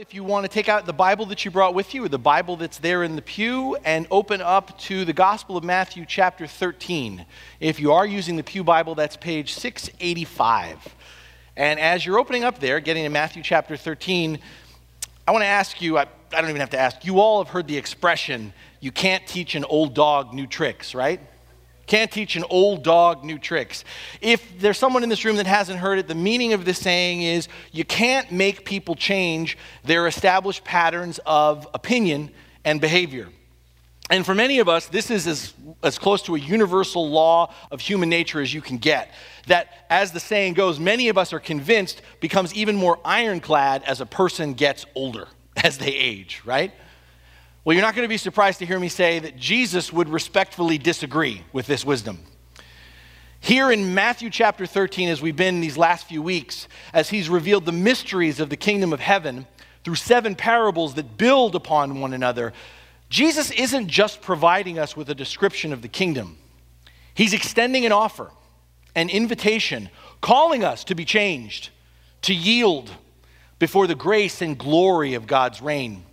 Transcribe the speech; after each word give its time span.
if 0.00 0.14
you 0.14 0.24
want 0.24 0.44
to 0.44 0.48
take 0.48 0.70
out 0.70 0.86
the 0.86 0.94
Bible 0.94 1.26
that 1.26 1.44
you 1.44 1.50
brought 1.50 1.74
with 1.74 1.92
you 1.92 2.02
or 2.02 2.08
the 2.08 2.18
Bible 2.18 2.56
that's 2.56 2.78
there 2.78 3.02
in 3.02 3.16
the 3.16 3.20
pew 3.20 3.76
and 3.84 4.06
open 4.10 4.40
up 4.40 4.78
to 4.78 5.04
the 5.04 5.12
Gospel 5.12 5.58
of 5.58 5.62
Matthew, 5.62 6.06
chapter 6.08 6.46
13. 6.46 7.26
If 7.60 7.78
you 7.78 7.92
are 7.92 8.06
using 8.06 8.36
the 8.36 8.42
Pew 8.42 8.64
Bible, 8.64 8.94
that's 8.94 9.18
page 9.18 9.52
685. 9.52 10.94
And 11.54 11.78
as 11.78 12.06
you're 12.06 12.18
opening 12.18 12.44
up 12.44 12.60
there, 12.60 12.80
getting 12.80 13.02
to 13.02 13.10
Matthew 13.10 13.42
chapter 13.42 13.76
13, 13.76 14.38
I 15.28 15.32
want 15.32 15.42
to 15.42 15.48
ask 15.48 15.82
you 15.82 15.98
I, 15.98 16.06
I 16.32 16.40
don't 16.40 16.48
even 16.48 16.60
have 16.60 16.70
to 16.70 16.80
ask, 16.80 17.04
you 17.04 17.20
all 17.20 17.44
have 17.44 17.52
heard 17.52 17.68
the 17.68 17.76
expression, 17.76 18.54
you 18.80 18.92
can't 18.92 19.26
teach 19.26 19.54
an 19.54 19.66
old 19.66 19.92
dog 19.92 20.32
new 20.32 20.46
tricks, 20.46 20.94
right? 20.94 21.20
Can't 21.90 22.12
teach 22.12 22.36
an 22.36 22.44
old 22.50 22.84
dog 22.84 23.24
new 23.24 23.36
tricks. 23.36 23.84
If 24.20 24.60
there's 24.60 24.78
someone 24.78 25.02
in 25.02 25.08
this 25.08 25.24
room 25.24 25.34
that 25.38 25.48
hasn't 25.48 25.80
heard 25.80 25.98
it, 25.98 26.06
the 26.06 26.14
meaning 26.14 26.52
of 26.52 26.64
this 26.64 26.78
saying 26.78 27.22
is 27.22 27.48
you 27.72 27.84
can't 27.84 28.30
make 28.30 28.64
people 28.64 28.94
change 28.94 29.58
their 29.82 30.06
established 30.06 30.62
patterns 30.62 31.18
of 31.26 31.66
opinion 31.74 32.30
and 32.64 32.80
behavior. 32.80 33.28
And 34.08 34.24
for 34.24 34.36
many 34.36 34.60
of 34.60 34.68
us, 34.68 34.86
this 34.86 35.10
is 35.10 35.26
as, 35.26 35.52
as 35.82 35.98
close 35.98 36.22
to 36.22 36.36
a 36.36 36.38
universal 36.38 37.10
law 37.10 37.52
of 37.72 37.80
human 37.80 38.08
nature 38.08 38.40
as 38.40 38.54
you 38.54 38.60
can 38.60 38.78
get. 38.78 39.12
That, 39.48 39.66
as 39.90 40.12
the 40.12 40.20
saying 40.20 40.54
goes, 40.54 40.78
many 40.78 41.08
of 41.08 41.18
us 41.18 41.32
are 41.32 41.40
convinced 41.40 42.02
becomes 42.20 42.54
even 42.54 42.76
more 42.76 43.00
ironclad 43.04 43.82
as 43.82 44.00
a 44.00 44.06
person 44.06 44.54
gets 44.54 44.86
older, 44.94 45.26
as 45.56 45.78
they 45.78 45.90
age, 45.92 46.42
right? 46.44 46.72
Well, 47.62 47.74
you're 47.74 47.84
not 47.84 47.94
going 47.94 48.06
to 48.06 48.08
be 48.08 48.16
surprised 48.16 48.60
to 48.60 48.66
hear 48.66 48.80
me 48.80 48.88
say 48.88 49.18
that 49.18 49.36
Jesus 49.36 49.92
would 49.92 50.08
respectfully 50.08 50.78
disagree 50.78 51.44
with 51.52 51.66
this 51.66 51.84
wisdom. 51.84 52.20
Here 53.38 53.70
in 53.70 53.92
Matthew 53.94 54.30
chapter 54.30 54.64
13, 54.64 55.10
as 55.10 55.20
we've 55.20 55.36
been 55.36 55.60
these 55.60 55.76
last 55.76 56.06
few 56.06 56.22
weeks, 56.22 56.68
as 56.94 57.10
he's 57.10 57.28
revealed 57.28 57.66
the 57.66 57.72
mysteries 57.72 58.40
of 58.40 58.48
the 58.48 58.56
kingdom 58.56 58.94
of 58.94 59.00
heaven 59.00 59.46
through 59.84 59.96
seven 59.96 60.34
parables 60.34 60.94
that 60.94 61.18
build 61.18 61.54
upon 61.54 62.00
one 62.00 62.14
another, 62.14 62.54
Jesus 63.10 63.50
isn't 63.50 63.88
just 63.88 64.22
providing 64.22 64.78
us 64.78 64.96
with 64.96 65.10
a 65.10 65.14
description 65.14 65.74
of 65.74 65.82
the 65.82 65.88
kingdom, 65.88 66.38
he's 67.12 67.34
extending 67.34 67.84
an 67.84 67.92
offer, 67.92 68.30
an 68.94 69.10
invitation, 69.10 69.90
calling 70.22 70.64
us 70.64 70.82
to 70.84 70.94
be 70.94 71.04
changed, 71.04 71.68
to 72.22 72.32
yield 72.32 72.90
before 73.58 73.86
the 73.86 73.94
grace 73.94 74.40
and 74.40 74.56
glory 74.56 75.12
of 75.12 75.26
God's 75.26 75.60
reign. 75.60 76.04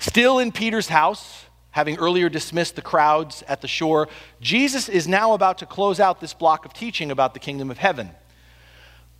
Still 0.00 0.38
in 0.38 0.50
Peter's 0.50 0.88
house, 0.88 1.44
having 1.72 1.98
earlier 1.98 2.30
dismissed 2.30 2.74
the 2.74 2.82
crowds 2.82 3.44
at 3.46 3.60
the 3.60 3.68
shore, 3.68 4.08
Jesus 4.40 4.88
is 4.88 5.06
now 5.06 5.34
about 5.34 5.58
to 5.58 5.66
close 5.66 6.00
out 6.00 6.20
this 6.20 6.34
block 6.34 6.64
of 6.64 6.72
teaching 6.72 7.10
about 7.10 7.34
the 7.34 7.38
kingdom 7.38 7.70
of 7.70 7.78
heaven. 7.78 8.10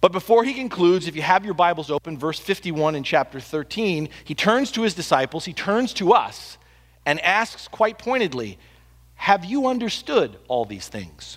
But 0.01 0.11
before 0.11 0.43
he 0.43 0.55
concludes, 0.55 1.07
if 1.07 1.15
you 1.15 1.21
have 1.21 1.45
your 1.45 1.53
Bibles 1.53 1.91
open, 1.91 2.19
verse 2.19 2.39
51 2.39 2.95
in 2.95 3.05
chapter 3.05 3.39
13, 3.39 4.09
he 4.25 4.35
turns 4.35 4.73
to 4.73 4.83
his 4.83 4.95
disciples, 4.95 5.45
he 5.45 5.53
turns 5.53 5.93
to 5.95 6.15
us, 6.15 6.57
and 7.05 7.21
asks 7.21 7.69
quite 7.69 7.99
pointedly, 7.99 8.59
Have 9.17 9.45
you 9.45 9.67
understood 9.67 10.39
all 10.49 10.65
these 10.65 10.89
things? 10.89 11.37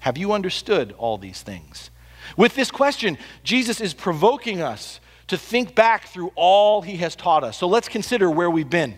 Have 0.00 0.18
you 0.18 0.32
understood 0.32 0.94
all 0.98 1.16
these 1.16 1.40
things? 1.40 1.90
With 2.36 2.54
this 2.54 2.70
question, 2.70 3.16
Jesus 3.42 3.80
is 3.80 3.94
provoking 3.94 4.60
us 4.60 5.00
to 5.30 5.38
think 5.38 5.74
back 5.74 6.06
through 6.06 6.32
all 6.34 6.82
he 6.82 6.96
has 6.98 7.16
taught 7.16 7.44
us. 7.44 7.56
So 7.56 7.66
let's 7.66 7.88
consider 7.88 8.30
where 8.30 8.50
we've 8.50 8.68
been. 8.68 8.96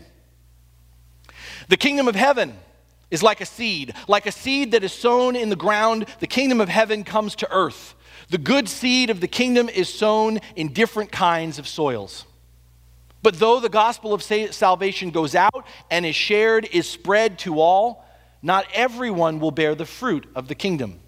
The 1.69 1.77
kingdom 1.77 2.09
of 2.09 2.15
heaven 2.15 2.55
is 3.11 3.23
like 3.23 3.43
a 3.43 3.47
seed, 3.47 3.95
like 4.09 4.25
a 4.25 4.33
seed 4.33 4.73
that 4.73 4.83
is 4.83 4.93
sown 4.93 5.37
in 5.37 5.51
the 5.51 5.57
ground. 5.57 6.07
The 6.21 6.27
kingdom 6.27 6.61
of 6.61 6.71
heaven 6.71 7.05
comes 7.05 7.35
to 7.37 7.53
earth. 7.53 7.95
The 8.31 8.39
good 8.39 8.67
seed 8.67 9.11
of 9.11 9.21
the 9.21 9.29
kingdom 9.29 9.69
is 9.69 9.91
sown 9.91 10.41
in 10.57 10.73
different 10.73 11.13
kinds 11.13 11.59
of 11.59 11.69
soils. 11.69 12.25
But 13.23 13.39
though 13.39 13.61
the 13.61 13.69
gospel 13.69 14.15
of 14.15 14.23
salvation 14.23 15.11
goes 15.11 15.35
out 15.35 15.67
and 15.91 16.07
is 16.07 16.17
shared, 16.17 16.67
is 16.73 16.89
spread 16.89 17.39
to 17.41 17.61
all, 17.61 18.07
not 18.41 18.67
everyone 18.73 19.39
will 19.39 19.51
bear 19.51 19.75
the 19.75 19.85
fruit 19.85 20.27
of 20.35 20.49
the 20.49 20.55
kingdom. 20.55 21.02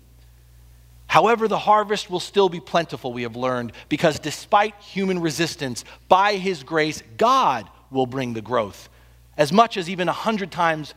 However, 1.14 1.46
the 1.46 1.60
harvest 1.60 2.10
will 2.10 2.18
still 2.18 2.48
be 2.48 2.58
plentiful, 2.58 3.12
we 3.12 3.22
have 3.22 3.36
learned, 3.36 3.70
because 3.88 4.18
despite 4.18 4.74
human 4.80 5.20
resistance, 5.20 5.84
by 6.08 6.34
His 6.34 6.64
grace, 6.64 7.04
God 7.16 7.70
will 7.88 8.06
bring 8.06 8.32
the 8.32 8.42
growth, 8.42 8.88
as 9.36 9.52
much 9.52 9.76
as 9.76 9.88
even 9.88 10.08
a 10.08 10.12
hundred 10.12 10.50
times 10.50 10.92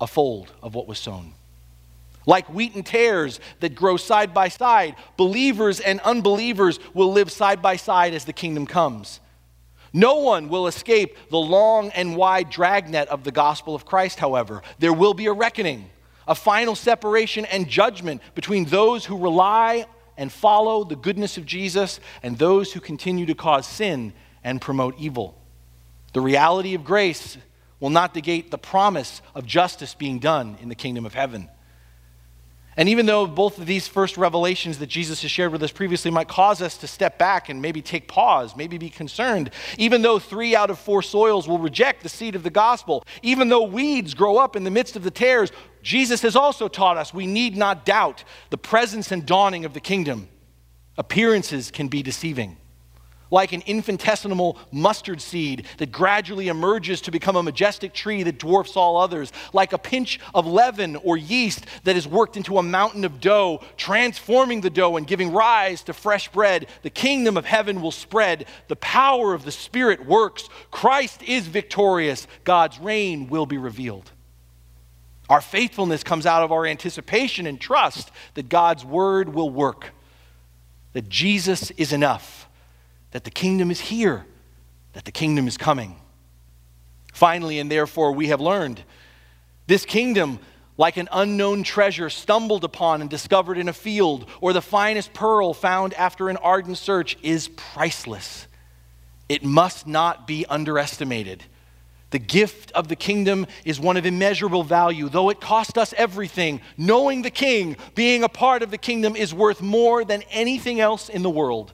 a 0.00 0.06
fold 0.06 0.50
of 0.62 0.74
what 0.74 0.88
was 0.88 0.98
sown. 0.98 1.34
Like 2.24 2.48
wheat 2.48 2.74
and 2.74 2.86
tares 2.86 3.38
that 3.60 3.74
grow 3.74 3.98
side 3.98 4.32
by 4.32 4.48
side, 4.48 4.96
believers 5.18 5.80
and 5.80 6.00
unbelievers 6.00 6.80
will 6.94 7.12
live 7.12 7.30
side 7.30 7.60
by 7.60 7.76
side 7.76 8.14
as 8.14 8.24
the 8.24 8.32
kingdom 8.32 8.66
comes. 8.66 9.20
No 9.92 10.20
one 10.20 10.48
will 10.48 10.66
escape 10.66 11.18
the 11.28 11.36
long 11.36 11.90
and 11.90 12.16
wide 12.16 12.48
dragnet 12.48 13.08
of 13.08 13.24
the 13.24 13.30
gospel 13.30 13.74
of 13.74 13.84
Christ, 13.84 14.18
however. 14.18 14.62
There 14.78 14.94
will 14.94 15.12
be 15.12 15.26
a 15.26 15.34
reckoning 15.34 15.90
a 16.30 16.34
final 16.34 16.76
separation 16.76 17.44
and 17.46 17.68
judgment 17.68 18.22
between 18.36 18.64
those 18.66 19.04
who 19.04 19.18
rely 19.18 19.84
and 20.16 20.30
follow 20.30 20.84
the 20.84 20.94
goodness 20.94 21.36
of 21.36 21.44
Jesus 21.44 21.98
and 22.22 22.38
those 22.38 22.72
who 22.72 22.78
continue 22.78 23.26
to 23.26 23.34
cause 23.34 23.66
sin 23.66 24.12
and 24.44 24.60
promote 24.60 24.94
evil. 24.96 25.36
The 26.12 26.20
reality 26.20 26.74
of 26.74 26.84
grace 26.84 27.36
will 27.80 27.90
not 27.90 28.14
negate 28.14 28.52
the 28.52 28.58
promise 28.58 29.22
of 29.34 29.44
justice 29.44 29.94
being 29.94 30.20
done 30.20 30.56
in 30.62 30.68
the 30.68 30.76
kingdom 30.76 31.04
of 31.04 31.14
heaven. 31.14 31.48
And 32.80 32.88
even 32.88 33.04
though 33.04 33.26
both 33.26 33.58
of 33.58 33.66
these 33.66 33.86
first 33.86 34.16
revelations 34.16 34.78
that 34.78 34.86
Jesus 34.86 35.20
has 35.20 35.30
shared 35.30 35.52
with 35.52 35.62
us 35.62 35.70
previously 35.70 36.10
might 36.10 36.28
cause 36.28 36.62
us 36.62 36.78
to 36.78 36.86
step 36.86 37.18
back 37.18 37.50
and 37.50 37.60
maybe 37.60 37.82
take 37.82 38.08
pause, 38.08 38.56
maybe 38.56 38.78
be 38.78 38.88
concerned, 38.88 39.50
even 39.76 40.00
though 40.00 40.18
three 40.18 40.56
out 40.56 40.70
of 40.70 40.78
four 40.78 41.02
soils 41.02 41.46
will 41.46 41.58
reject 41.58 42.02
the 42.02 42.08
seed 42.08 42.34
of 42.34 42.42
the 42.42 42.48
gospel, 42.48 43.04
even 43.20 43.50
though 43.50 43.64
weeds 43.64 44.14
grow 44.14 44.38
up 44.38 44.56
in 44.56 44.64
the 44.64 44.70
midst 44.70 44.96
of 44.96 45.04
the 45.04 45.10
tares, 45.10 45.52
Jesus 45.82 46.22
has 46.22 46.34
also 46.34 46.68
taught 46.68 46.96
us 46.96 47.12
we 47.12 47.26
need 47.26 47.54
not 47.54 47.84
doubt 47.84 48.24
the 48.48 48.56
presence 48.56 49.12
and 49.12 49.26
dawning 49.26 49.66
of 49.66 49.74
the 49.74 49.80
kingdom. 49.80 50.30
Appearances 50.96 51.70
can 51.70 51.88
be 51.88 52.02
deceiving 52.02 52.56
like 53.30 53.52
an 53.52 53.62
infinitesimal 53.66 54.58
mustard 54.72 55.20
seed 55.20 55.66
that 55.78 55.92
gradually 55.92 56.48
emerges 56.48 57.00
to 57.02 57.10
become 57.10 57.36
a 57.36 57.42
majestic 57.42 57.94
tree 57.94 58.22
that 58.22 58.38
dwarfs 58.38 58.76
all 58.76 58.96
others, 58.96 59.32
like 59.52 59.72
a 59.72 59.78
pinch 59.78 60.18
of 60.34 60.46
leaven 60.46 60.96
or 60.96 61.16
yeast 61.16 61.64
that 61.84 61.96
is 61.96 62.06
worked 62.06 62.36
into 62.36 62.58
a 62.58 62.62
mountain 62.62 63.04
of 63.04 63.20
dough, 63.20 63.60
transforming 63.76 64.60
the 64.60 64.70
dough 64.70 64.96
and 64.96 65.06
giving 65.06 65.32
rise 65.32 65.82
to 65.82 65.92
fresh 65.92 66.30
bread. 66.32 66.66
The 66.82 66.90
kingdom 66.90 67.36
of 67.36 67.44
heaven 67.44 67.80
will 67.80 67.92
spread. 67.92 68.46
The 68.68 68.76
power 68.76 69.34
of 69.34 69.44
the 69.44 69.52
Spirit 69.52 70.06
works. 70.06 70.48
Christ 70.70 71.22
is 71.22 71.46
victorious. 71.46 72.26
God's 72.44 72.78
reign 72.78 73.28
will 73.28 73.46
be 73.46 73.58
revealed. 73.58 74.10
Our 75.28 75.40
faithfulness 75.40 76.02
comes 76.02 76.26
out 76.26 76.42
of 76.42 76.50
our 76.50 76.66
anticipation 76.66 77.46
and 77.46 77.60
trust 77.60 78.10
that 78.34 78.48
God's 78.48 78.84
word 78.84 79.32
will 79.32 79.48
work, 79.48 79.90
that 80.92 81.08
Jesus 81.08 81.70
is 81.72 81.92
enough 81.92 82.48
that 83.10 83.24
the 83.24 83.30
kingdom 83.30 83.70
is 83.70 83.80
here, 83.80 84.24
that 84.92 85.04
the 85.04 85.12
kingdom 85.12 85.46
is 85.46 85.56
coming. 85.56 85.96
Finally, 87.12 87.58
and 87.58 87.70
therefore, 87.70 88.12
we 88.12 88.28
have 88.28 88.40
learned 88.40 88.82
this 89.66 89.84
kingdom, 89.84 90.38
like 90.76 90.96
an 90.96 91.08
unknown 91.12 91.62
treasure 91.62 92.10
stumbled 92.10 92.64
upon 92.64 93.00
and 93.00 93.10
discovered 93.10 93.58
in 93.58 93.68
a 93.68 93.72
field, 93.72 94.26
or 94.40 94.52
the 94.52 94.62
finest 94.62 95.12
pearl 95.12 95.54
found 95.54 95.94
after 95.94 96.28
an 96.28 96.36
ardent 96.38 96.78
search, 96.78 97.16
is 97.22 97.48
priceless. 97.48 98.46
It 99.28 99.44
must 99.44 99.86
not 99.86 100.26
be 100.26 100.46
underestimated. 100.46 101.44
The 102.10 102.18
gift 102.18 102.72
of 102.72 102.88
the 102.88 102.96
kingdom 102.96 103.46
is 103.64 103.78
one 103.78 103.96
of 103.96 104.04
immeasurable 104.04 104.64
value. 104.64 105.08
Though 105.08 105.30
it 105.30 105.40
cost 105.40 105.78
us 105.78 105.94
everything, 105.96 106.60
knowing 106.76 107.22
the 107.22 107.30
king, 107.30 107.76
being 107.94 108.24
a 108.24 108.28
part 108.28 108.62
of 108.62 108.72
the 108.72 108.78
kingdom, 108.78 109.14
is 109.14 109.32
worth 109.32 109.62
more 109.62 110.04
than 110.04 110.22
anything 110.30 110.80
else 110.80 111.08
in 111.08 111.22
the 111.22 111.30
world 111.30 111.72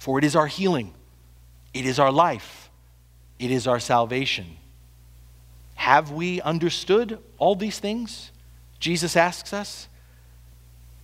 for 0.00 0.18
it 0.18 0.24
is 0.24 0.34
our 0.34 0.46
healing, 0.48 0.94
it 1.72 1.86
is 1.86 2.00
our 2.00 2.10
life, 2.10 2.70
it 3.38 3.52
is 3.52 3.68
our 3.68 3.78
salvation. 3.78 4.56
Have 5.76 6.10
we 6.10 6.40
understood 6.40 7.18
all 7.38 7.54
these 7.54 7.78
things? 7.78 8.32
Jesus 8.80 9.14
asks 9.14 9.52
us. 9.52 9.88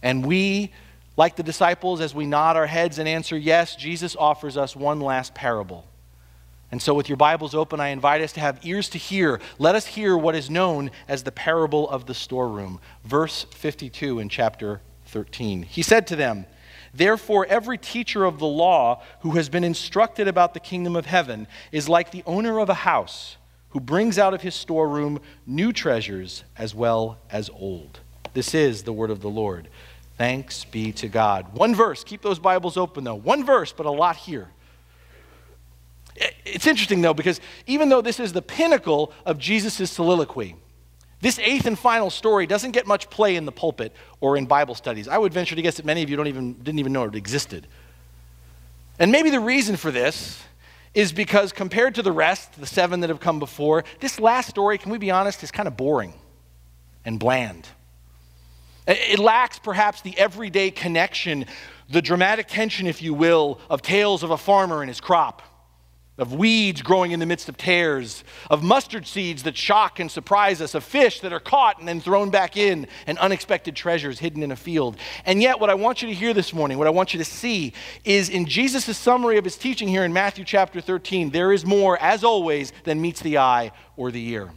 And 0.02 0.26
we, 0.26 0.72
like 1.16 1.36
the 1.36 1.42
disciples, 1.42 2.00
as 2.00 2.14
we 2.14 2.26
nod 2.26 2.56
our 2.56 2.66
heads 2.66 2.98
and 2.98 3.08
answer 3.08 3.36
yes, 3.36 3.76
Jesus 3.76 4.16
offers 4.16 4.56
us 4.56 4.74
one 4.74 5.00
last 5.00 5.34
parable. 5.34 5.86
And 6.72 6.80
so, 6.80 6.94
with 6.94 7.08
your 7.08 7.16
Bibles 7.16 7.54
open, 7.54 7.80
I 7.80 7.88
invite 7.88 8.22
us 8.22 8.32
to 8.32 8.40
have 8.40 8.64
ears 8.64 8.88
to 8.90 8.98
hear. 8.98 9.40
Let 9.58 9.74
us 9.74 9.86
hear 9.86 10.16
what 10.16 10.34
is 10.34 10.50
known 10.50 10.90
as 11.06 11.22
the 11.22 11.32
parable 11.32 11.88
of 11.88 12.06
the 12.06 12.14
storeroom. 12.14 12.80
Verse 13.04 13.44
52 13.50 14.20
in 14.20 14.28
chapter 14.28 14.80
13. 15.06 15.62
He 15.62 15.82
said 15.82 16.06
to 16.08 16.16
them, 16.16 16.46
Therefore, 16.96 17.46
every 17.46 17.76
teacher 17.76 18.24
of 18.24 18.38
the 18.38 18.46
law 18.46 19.02
who 19.20 19.32
has 19.32 19.48
been 19.48 19.64
instructed 19.64 20.28
about 20.28 20.54
the 20.54 20.60
kingdom 20.60 20.96
of 20.96 21.04
heaven 21.04 21.46
is 21.70 21.88
like 21.88 22.10
the 22.10 22.22
owner 22.26 22.58
of 22.58 22.70
a 22.70 22.74
house 22.74 23.36
who 23.70 23.80
brings 23.80 24.18
out 24.18 24.32
of 24.32 24.40
his 24.40 24.54
storeroom 24.54 25.20
new 25.46 25.72
treasures 25.72 26.44
as 26.56 26.74
well 26.74 27.18
as 27.30 27.50
old. 27.50 28.00
This 28.32 28.54
is 28.54 28.84
the 28.84 28.92
word 28.92 29.10
of 29.10 29.20
the 29.20 29.28
Lord. 29.28 29.68
Thanks 30.16 30.64
be 30.64 30.92
to 30.92 31.08
God. 31.08 31.54
One 31.54 31.74
verse. 31.74 32.02
Keep 32.02 32.22
those 32.22 32.38
Bibles 32.38 32.78
open, 32.78 33.04
though. 33.04 33.14
One 33.14 33.44
verse, 33.44 33.72
but 33.72 33.84
a 33.84 33.90
lot 33.90 34.16
here. 34.16 34.48
It's 36.46 36.66
interesting, 36.66 37.02
though, 37.02 37.12
because 37.12 37.40
even 37.66 37.90
though 37.90 38.00
this 38.00 38.18
is 38.18 38.32
the 38.32 38.40
pinnacle 38.40 39.12
of 39.26 39.38
Jesus' 39.38 39.90
soliloquy, 39.90 40.56
this 41.20 41.38
eighth 41.38 41.66
and 41.66 41.78
final 41.78 42.10
story 42.10 42.46
doesn't 42.46 42.72
get 42.72 42.86
much 42.86 43.08
play 43.08 43.36
in 43.36 43.46
the 43.46 43.52
pulpit 43.52 43.92
or 44.20 44.36
in 44.36 44.46
Bible 44.46 44.74
studies. 44.74 45.08
I 45.08 45.16
would 45.16 45.32
venture 45.32 45.56
to 45.56 45.62
guess 45.62 45.76
that 45.76 45.86
many 45.86 46.02
of 46.02 46.10
you 46.10 46.16
don't 46.16 46.26
even, 46.26 46.54
didn't 46.54 46.78
even 46.78 46.92
know 46.92 47.04
it 47.04 47.14
existed. 47.14 47.66
And 48.98 49.10
maybe 49.10 49.30
the 49.30 49.40
reason 49.40 49.76
for 49.76 49.90
this 49.90 50.42
is 50.94 51.12
because 51.12 51.52
compared 51.52 51.94
to 51.96 52.02
the 52.02 52.12
rest, 52.12 52.58
the 52.58 52.66
seven 52.66 53.00
that 53.00 53.10
have 53.10 53.20
come 53.20 53.38
before, 53.38 53.84
this 54.00 54.18
last 54.18 54.48
story, 54.48 54.78
can 54.78 54.90
we 54.90 54.98
be 54.98 55.10
honest, 55.10 55.42
is 55.42 55.50
kind 55.50 55.66
of 55.66 55.76
boring 55.76 56.14
and 57.04 57.18
bland. 57.18 57.66
It 58.86 59.18
lacks 59.18 59.58
perhaps 59.58 60.00
the 60.02 60.16
everyday 60.18 60.70
connection, 60.70 61.46
the 61.90 62.00
dramatic 62.00 62.46
tension, 62.46 62.86
if 62.86 63.02
you 63.02 63.14
will, 63.14 63.60
of 63.68 63.82
tales 63.82 64.22
of 64.22 64.30
a 64.30 64.38
farmer 64.38 64.80
and 64.80 64.88
his 64.88 65.00
crop 65.00 65.42
of 66.18 66.32
weeds 66.32 66.80
growing 66.80 67.12
in 67.12 67.20
the 67.20 67.26
midst 67.26 67.48
of 67.48 67.56
tares, 67.56 68.24
of 68.50 68.62
mustard 68.62 69.06
seeds 69.06 69.42
that 69.42 69.56
shock 69.56 70.00
and 70.00 70.10
surprise 70.10 70.62
us, 70.62 70.74
of 70.74 70.82
fish 70.82 71.20
that 71.20 71.32
are 71.32 71.40
caught 71.40 71.78
and 71.78 71.86
then 71.86 72.00
thrown 72.00 72.30
back 72.30 72.56
in, 72.56 72.86
and 73.06 73.18
unexpected 73.18 73.76
treasures 73.76 74.18
hidden 74.18 74.42
in 74.42 74.50
a 74.50 74.56
field. 74.56 74.96
And 75.26 75.42
yet, 75.42 75.60
what 75.60 75.68
I 75.68 75.74
want 75.74 76.00
you 76.00 76.08
to 76.08 76.14
hear 76.14 76.32
this 76.32 76.54
morning, 76.54 76.78
what 76.78 76.86
I 76.86 76.90
want 76.90 77.12
you 77.12 77.18
to 77.18 77.24
see, 77.24 77.74
is 78.04 78.30
in 78.30 78.46
Jesus' 78.46 78.96
summary 78.96 79.36
of 79.36 79.44
his 79.44 79.56
teaching 79.56 79.88
here 79.88 80.04
in 80.04 80.12
Matthew 80.12 80.44
chapter 80.44 80.80
13, 80.80 81.30
there 81.30 81.52
is 81.52 81.66
more, 81.66 81.98
as 82.00 82.24
always, 82.24 82.72
than 82.84 83.00
meets 83.00 83.20
the 83.20 83.38
eye 83.38 83.72
or 83.96 84.10
the 84.10 84.26
ear. 84.28 84.50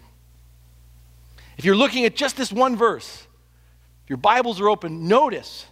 If 1.58 1.66
you're 1.66 1.76
looking 1.76 2.06
at 2.06 2.16
just 2.16 2.38
this 2.38 2.54
one 2.54 2.78
verse, 2.78 3.28
your 4.08 4.18
Bibles 4.18 4.62
are 4.62 4.70
open, 4.70 5.10
notice 5.10 5.66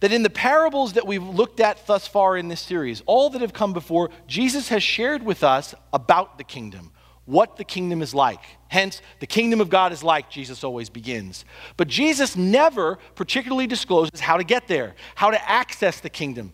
that 0.00 0.12
in 0.12 0.22
the 0.22 0.30
parables 0.30 0.92
that 0.92 1.06
we've 1.06 1.22
looked 1.22 1.60
at 1.60 1.86
thus 1.86 2.06
far 2.06 2.36
in 2.36 2.48
this 2.48 2.60
series, 2.60 3.02
all 3.06 3.30
that 3.30 3.40
have 3.40 3.52
come 3.52 3.72
before, 3.72 4.10
Jesus 4.26 4.68
has 4.68 4.82
shared 4.82 5.22
with 5.22 5.42
us 5.42 5.74
about 5.92 6.38
the 6.38 6.44
kingdom, 6.44 6.92
what 7.24 7.56
the 7.56 7.64
kingdom 7.64 8.00
is 8.00 8.14
like. 8.14 8.40
Hence, 8.68 9.02
the 9.18 9.26
kingdom 9.26 9.60
of 9.60 9.70
God 9.70 9.92
is 9.92 10.04
like, 10.04 10.30
Jesus 10.30 10.62
always 10.62 10.88
begins. 10.88 11.44
But 11.76 11.88
Jesus 11.88 12.36
never 12.36 12.98
particularly 13.16 13.66
discloses 13.66 14.20
how 14.20 14.36
to 14.36 14.44
get 14.44 14.68
there, 14.68 14.94
how 15.14 15.30
to 15.30 15.50
access 15.50 16.00
the 16.00 16.10
kingdom, 16.10 16.52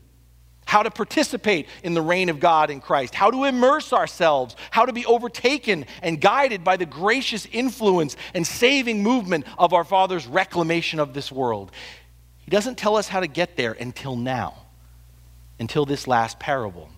how 0.65 0.83
to 0.83 0.91
participate 0.91 1.69
in 1.83 1.93
the 1.93 2.01
reign 2.01 2.31
of 2.31 2.41
God 2.41 2.71
in 2.71 2.81
Christ, 2.81 3.15
how 3.15 3.31
to 3.31 3.45
immerse 3.45 3.93
ourselves, 3.93 4.57
how 4.71 4.87
to 4.87 4.93
be 4.93 5.05
overtaken 5.05 5.85
and 6.03 6.21
guided 6.21 6.65
by 6.65 6.79
the 6.79 6.87
gracious 6.87 7.47
influence 7.53 8.17
and 8.33 8.47
saving 8.47 9.03
movement 9.03 9.45
of 9.59 9.75
our 9.75 9.85
Father's 9.85 10.27
reclamation 10.27 10.99
of 10.99 11.13
this 11.13 11.31
world. 11.31 11.71
He 12.45 12.51
doesn't 12.51 12.77
tell 12.77 12.97
us 12.97 13.09
how 13.09 13.21
to 13.21 13.27
get 13.27 13.57
there 13.57 13.73
until 13.73 14.17
now, 14.17 14.55
until 15.59 15.87
this 15.87 16.07
last 16.07 16.39
parable. 16.39 16.91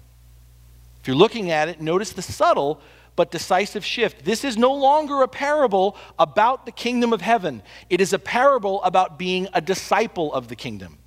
If 1.00 1.08
you're 1.08 1.16
looking 1.16 1.50
at 1.50 1.68
it, 1.68 1.80
notice 1.80 2.12
the 2.12 2.22
subtle 2.22 2.80
but 3.14 3.30
decisive 3.30 3.84
shift. 3.84 4.24
This 4.24 4.44
is 4.44 4.56
no 4.56 4.74
longer 4.74 5.22
a 5.22 5.28
parable 5.28 5.96
about 6.18 6.66
the 6.66 6.72
kingdom 6.72 7.12
of 7.12 7.22
heaven, 7.22 7.62
it 7.88 8.00
is 8.00 8.12
a 8.12 8.18
parable 8.18 8.82
about 8.82 9.18
being 9.18 9.48
a 9.54 9.60
disciple 9.60 10.32
of 10.34 10.48
the 10.48 10.56
kingdom. 10.56 10.98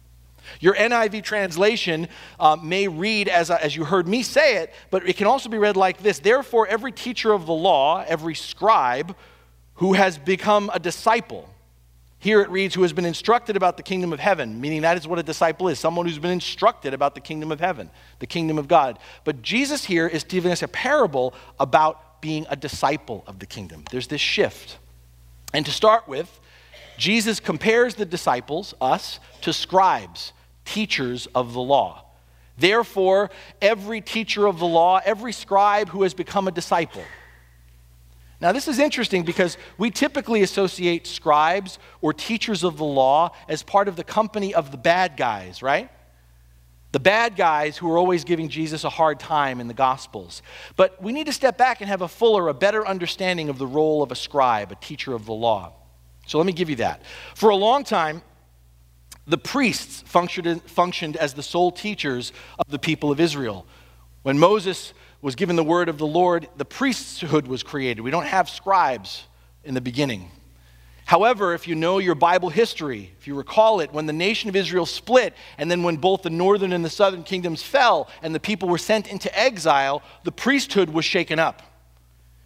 Your 0.60 0.74
NIV 0.74 1.24
translation 1.24 2.08
uh, 2.40 2.56
may 2.56 2.88
read 2.88 3.28
as, 3.28 3.52
as 3.52 3.76
you 3.76 3.84
heard 3.84 4.08
me 4.08 4.24
say 4.24 4.58
it, 4.58 4.74
but 4.90 5.08
it 5.08 5.16
can 5.16 5.28
also 5.28 5.48
be 5.48 5.58
read 5.58 5.78
like 5.78 6.02
this 6.02 6.20
Therefore, 6.20 6.66
every 6.68 6.92
teacher 6.92 7.32
of 7.32 7.46
the 7.46 7.54
law, 7.54 8.04
every 8.08 8.36
scribe 8.36 9.16
who 9.76 9.94
has 9.94 10.18
become 10.18 10.72
a 10.74 10.80
disciple, 10.80 11.48
here 12.20 12.42
it 12.42 12.50
reads, 12.50 12.76
who 12.76 12.82
has 12.82 12.92
been 12.92 13.06
instructed 13.06 13.56
about 13.56 13.78
the 13.78 13.84
kingdom 13.84 14.12
of 14.12 14.20
heaven, 14.20 14.60
meaning 14.60 14.82
that 14.82 14.98
is 14.98 15.08
what 15.08 15.20
a 15.20 15.24
disciple 15.24 15.70
is 15.70 15.80
someone 15.80 16.06
who's 16.06 16.20
been 16.20 16.32
instructed 16.32 16.94
about 16.94 17.16
the 17.16 17.22
kingdom 17.22 17.50
of 17.50 17.62
heaven, 17.62 17.90
the 18.20 18.28
kingdom 18.28 18.58
of 18.58 18.68
God. 18.68 19.00
But 19.24 19.42
Jesus 19.42 19.86
here 19.86 20.06
is 20.06 20.26
giving 20.26 20.52
us 20.52 20.62
a 20.62 20.68
parable 20.68 21.34
about 21.60 22.22
being 22.22 22.46
a 22.50 22.58
disciple 22.58 23.24
of 23.26 23.40
the 23.40 23.46
kingdom. 23.46 23.86
There's 23.90 24.08
this 24.08 24.20
shift. 24.20 24.78
And 25.54 25.66
to 25.66 25.72
start 25.72 26.10
with, 26.10 26.40
Jesus 26.98 27.40
compares 27.40 27.96
the 27.96 28.06
disciples, 28.06 28.74
us, 28.82 29.22
to 29.42 29.54
scribes, 29.54 30.34
teachers 30.66 31.28
of 31.34 31.54
the 31.54 31.62
law. 31.62 32.04
Therefore, 32.58 33.32
every 33.62 34.02
teacher 34.02 34.46
of 34.46 34.60
the 34.60 34.68
law, 34.68 35.00
every 35.06 35.32
scribe 35.32 35.88
who 35.88 36.04
has 36.04 36.14
become 36.14 36.50
a 36.50 36.52
disciple, 36.52 37.06
now, 38.42 38.54
this 38.54 38.70
is 38.70 38.80
interesting 38.80 39.24
because 39.24 39.58
we 39.78 39.92
typically 39.92 40.44
associate 40.44 41.06
scribes 41.06 41.78
or 42.02 42.14
teachers 42.14 42.64
of 42.64 42.78
the 42.78 42.86
law 42.86 43.32
as 43.50 43.64
part 43.64 43.90
of 43.90 43.98
the 43.98 44.04
company 44.04 44.54
of 44.54 44.72
the 44.72 44.78
bad 44.78 45.18
guys, 45.18 45.62
right? 45.62 45.90
The 46.94 47.02
bad 47.02 47.36
guys 47.36 47.78
who 47.78 47.92
are 47.92 47.98
always 47.98 48.24
giving 48.24 48.48
Jesus 48.48 48.86
a 48.86 48.90
hard 48.90 49.20
time 49.20 49.60
in 49.60 49.68
the 49.68 49.74
Gospels. 49.74 50.42
But 50.78 51.02
we 51.04 51.12
need 51.12 51.26
to 51.26 51.34
step 51.34 51.58
back 51.58 51.82
and 51.82 51.90
have 51.90 52.02
a 52.02 52.08
fuller, 52.08 52.48
a 52.48 52.54
better 52.54 52.88
understanding 52.88 53.50
of 53.50 53.58
the 53.58 53.68
role 53.68 54.02
of 54.02 54.12
a 54.12 54.16
scribe, 54.16 54.72
a 54.72 54.76
teacher 54.76 55.14
of 55.14 55.26
the 55.26 55.34
law. 55.34 55.74
So 56.26 56.38
let 56.38 56.48
me 56.48 56.54
give 56.54 56.70
you 56.70 56.78
that. 56.78 57.04
For 57.36 57.50
a 57.50 57.56
long 57.56 57.84
time, 57.84 58.22
the 59.28 59.38
priests 59.38 60.02
functioned, 60.08 60.64
functioned 60.64 61.18
as 61.18 61.34
the 61.34 61.44
sole 61.44 61.72
teachers 61.72 62.32
of 62.58 62.72
the 62.72 62.80
people 62.80 63.12
of 63.12 63.20
Israel. 63.20 63.68
When 64.24 64.40
Moses 64.40 64.94
was 65.22 65.36
given 65.36 65.56
the 65.56 65.64
word 65.64 65.90
of 65.90 65.98
the 65.98 66.08
Lord, 66.08 66.48
the 66.58 66.66
priesthood 66.66 67.48
was 67.48 67.64
created. 67.64 68.02
We 68.02 68.12
don't 68.12 68.26
have 68.26 68.50
scribes 68.50 69.26
in 69.64 69.74
the 69.74 69.82
beginning. 69.82 70.32
However, 71.06 71.56
if 71.56 71.68
you 71.68 71.74
know 71.74 71.98
your 71.98 72.14
Bible 72.14 72.50
history, 72.50 73.12
if 73.20 73.28
you 73.28 73.34
recall 73.34 73.80
it, 73.80 73.92
when 73.92 74.06
the 74.06 74.14
nation 74.14 74.48
of 74.48 74.56
Israel 74.56 74.86
split, 74.86 75.34
and 75.58 75.70
then 75.70 75.82
when 75.82 75.98
both 75.98 76.22
the 76.22 76.30
northern 76.30 76.72
and 76.72 76.86
the 76.86 76.90
southern 76.90 77.24
kingdoms 77.24 77.64
fell, 77.64 78.08
and 78.22 78.34
the 78.34 78.40
people 78.40 78.70
were 78.70 78.78
sent 78.78 79.08
into 79.08 79.36
exile, 79.38 80.04
the 80.24 80.32
priesthood 80.32 80.92
was 80.92 81.06
shaken 81.06 81.40
up. 81.40 81.64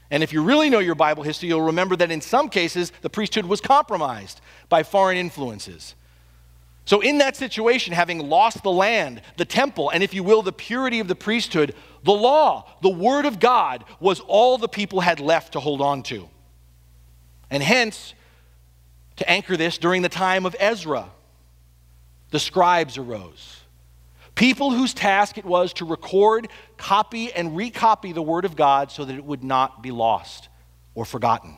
And 0.09 0.23
if 0.23 0.31
you 0.31 0.41
really 0.41 0.69
know 0.69 0.79
your 0.79 0.95
Bible 0.95 1.23
history, 1.23 1.49
you'll 1.49 1.61
remember 1.61 1.95
that 1.97 2.09
in 2.09 2.21
some 2.21 2.47
cases, 2.47 2.93
the 3.01 3.09
priesthood 3.09 3.45
was 3.45 3.59
compromised 3.59 4.39
by 4.69 4.83
foreign 4.83 5.17
influences. 5.17 5.95
So, 6.85 6.99
in 6.99 7.19
that 7.19 7.37
situation, 7.37 7.93
having 7.93 8.27
lost 8.27 8.61
the 8.61 8.71
land, 8.71 9.21
the 9.37 9.45
temple, 9.45 9.89
and 9.89 10.03
if 10.03 10.13
you 10.13 10.21
will, 10.21 10.41
the 10.41 10.51
purity 10.51 10.99
of 10.99 11.07
the 11.07 11.15
priesthood, 11.15 11.75
the 12.03 12.11
law, 12.11 12.69
the 12.81 12.89
word 12.89 13.25
of 13.25 13.39
God, 13.39 13.85
was 14.01 14.19
all 14.19 14.57
the 14.57 14.67
people 14.67 14.99
had 14.99 15.21
left 15.21 15.53
to 15.53 15.61
hold 15.61 15.81
on 15.81 16.03
to. 16.03 16.27
And 17.49 17.63
hence, 17.63 18.13
to 19.17 19.29
anchor 19.29 19.55
this, 19.55 19.77
during 19.77 20.01
the 20.01 20.09
time 20.09 20.45
of 20.45 20.55
Ezra, 20.59 21.09
the 22.31 22.39
scribes 22.39 22.97
arose. 22.97 23.61
People 24.35 24.71
whose 24.71 24.93
task 24.93 25.37
it 25.37 25.45
was 25.45 25.71
to 25.73 25.85
record, 25.85 26.49
copy, 26.77 27.31
and 27.31 27.51
recopy 27.51 28.13
the 28.13 28.21
word 28.21 28.43
of 28.43 28.55
God 28.55 28.91
so 28.91 29.05
that 29.05 29.15
it 29.15 29.23
would 29.23 29.43
not 29.43 29.83
be 29.83 29.91
lost 29.91 30.49
or 30.95 31.05
forgotten. 31.05 31.55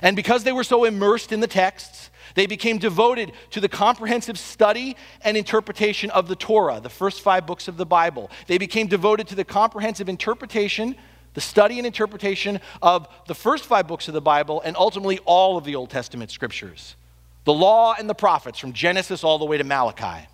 And 0.00 0.14
because 0.14 0.44
they 0.44 0.52
were 0.52 0.64
so 0.64 0.84
immersed 0.84 1.32
in 1.32 1.40
the 1.40 1.48
texts, 1.48 2.07
they 2.34 2.46
became 2.46 2.78
devoted 2.78 3.32
to 3.50 3.60
the 3.60 3.68
comprehensive 3.68 4.38
study 4.38 4.96
and 5.22 5.36
interpretation 5.36 6.10
of 6.10 6.28
the 6.28 6.36
Torah, 6.36 6.80
the 6.80 6.88
first 6.88 7.20
five 7.20 7.46
books 7.46 7.68
of 7.68 7.76
the 7.76 7.86
Bible. 7.86 8.30
They 8.46 8.58
became 8.58 8.86
devoted 8.86 9.28
to 9.28 9.34
the 9.34 9.44
comprehensive 9.44 10.08
interpretation, 10.08 10.96
the 11.34 11.40
study 11.40 11.78
and 11.78 11.86
interpretation 11.86 12.60
of 12.82 13.08
the 13.26 13.34
first 13.34 13.64
five 13.64 13.86
books 13.86 14.08
of 14.08 14.14
the 14.14 14.20
Bible, 14.20 14.60
and 14.64 14.76
ultimately 14.76 15.18
all 15.24 15.56
of 15.56 15.64
the 15.64 15.74
Old 15.74 15.90
Testament 15.90 16.30
scriptures 16.30 16.96
the 17.44 17.54
law 17.54 17.94
and 17.98 18.10
the 18.10 18.14
prophets, 18.14 18.58
from 18.58 18.74
Genesis 18.74 19.24
all 19.24 19.38
the 19.38 19.46
way 19.46 19.56
to 19.56 19.64
Malachi 19.64 20.28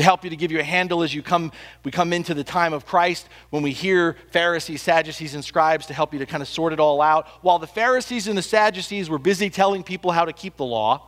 to 0.00 0.04
help 0.04 0.24
you 0.24 0.30
to 0.30 0.36
give 0.36 0.50
you 0.50 0.58
a 0.58 0.64
handle 0.64 1.02
as 1.02 1.14
you 1.14 1.22
come 1.22 1.52
we 1.84 1.90
come 1.90 2.14
into 2.14 2.32
the 2.32 2.42
time 2.42 2.72
of 2.72 2.86
Christ 2.86 3.28
when 3.50 3.62
we 3.62 3.72
hear 3.72 4.16
Pharisees, 4.30 4.80
Sadducees 4.80 5.34
and 5.34 5.44
scribes 5.44 5.84
to 5.86 5.94
help 5.94 6.14
you 6.14 6.18
to 6.20 6.26
kind 6.26 6.42
of 6.42 6.48
sort 6.48 6.72
it 6.72 6.80
all 6.80 7.02
out. 7.02 7.28
While 7.42 7.58
the 7.58 7.66
Pharisees 7.66 8.26
and 8.26 8.36
the 8.36 8.42
Sadducees 8.42 9.10
were 9.10 9.18
busy 9.18 9.50
telling 9.50 9.82
people 9.82 10.10
how 10.10 10.24
to 10.24 10.32
keep 10.32 10.56
the 10.56 10.64
law, 10.64 11.06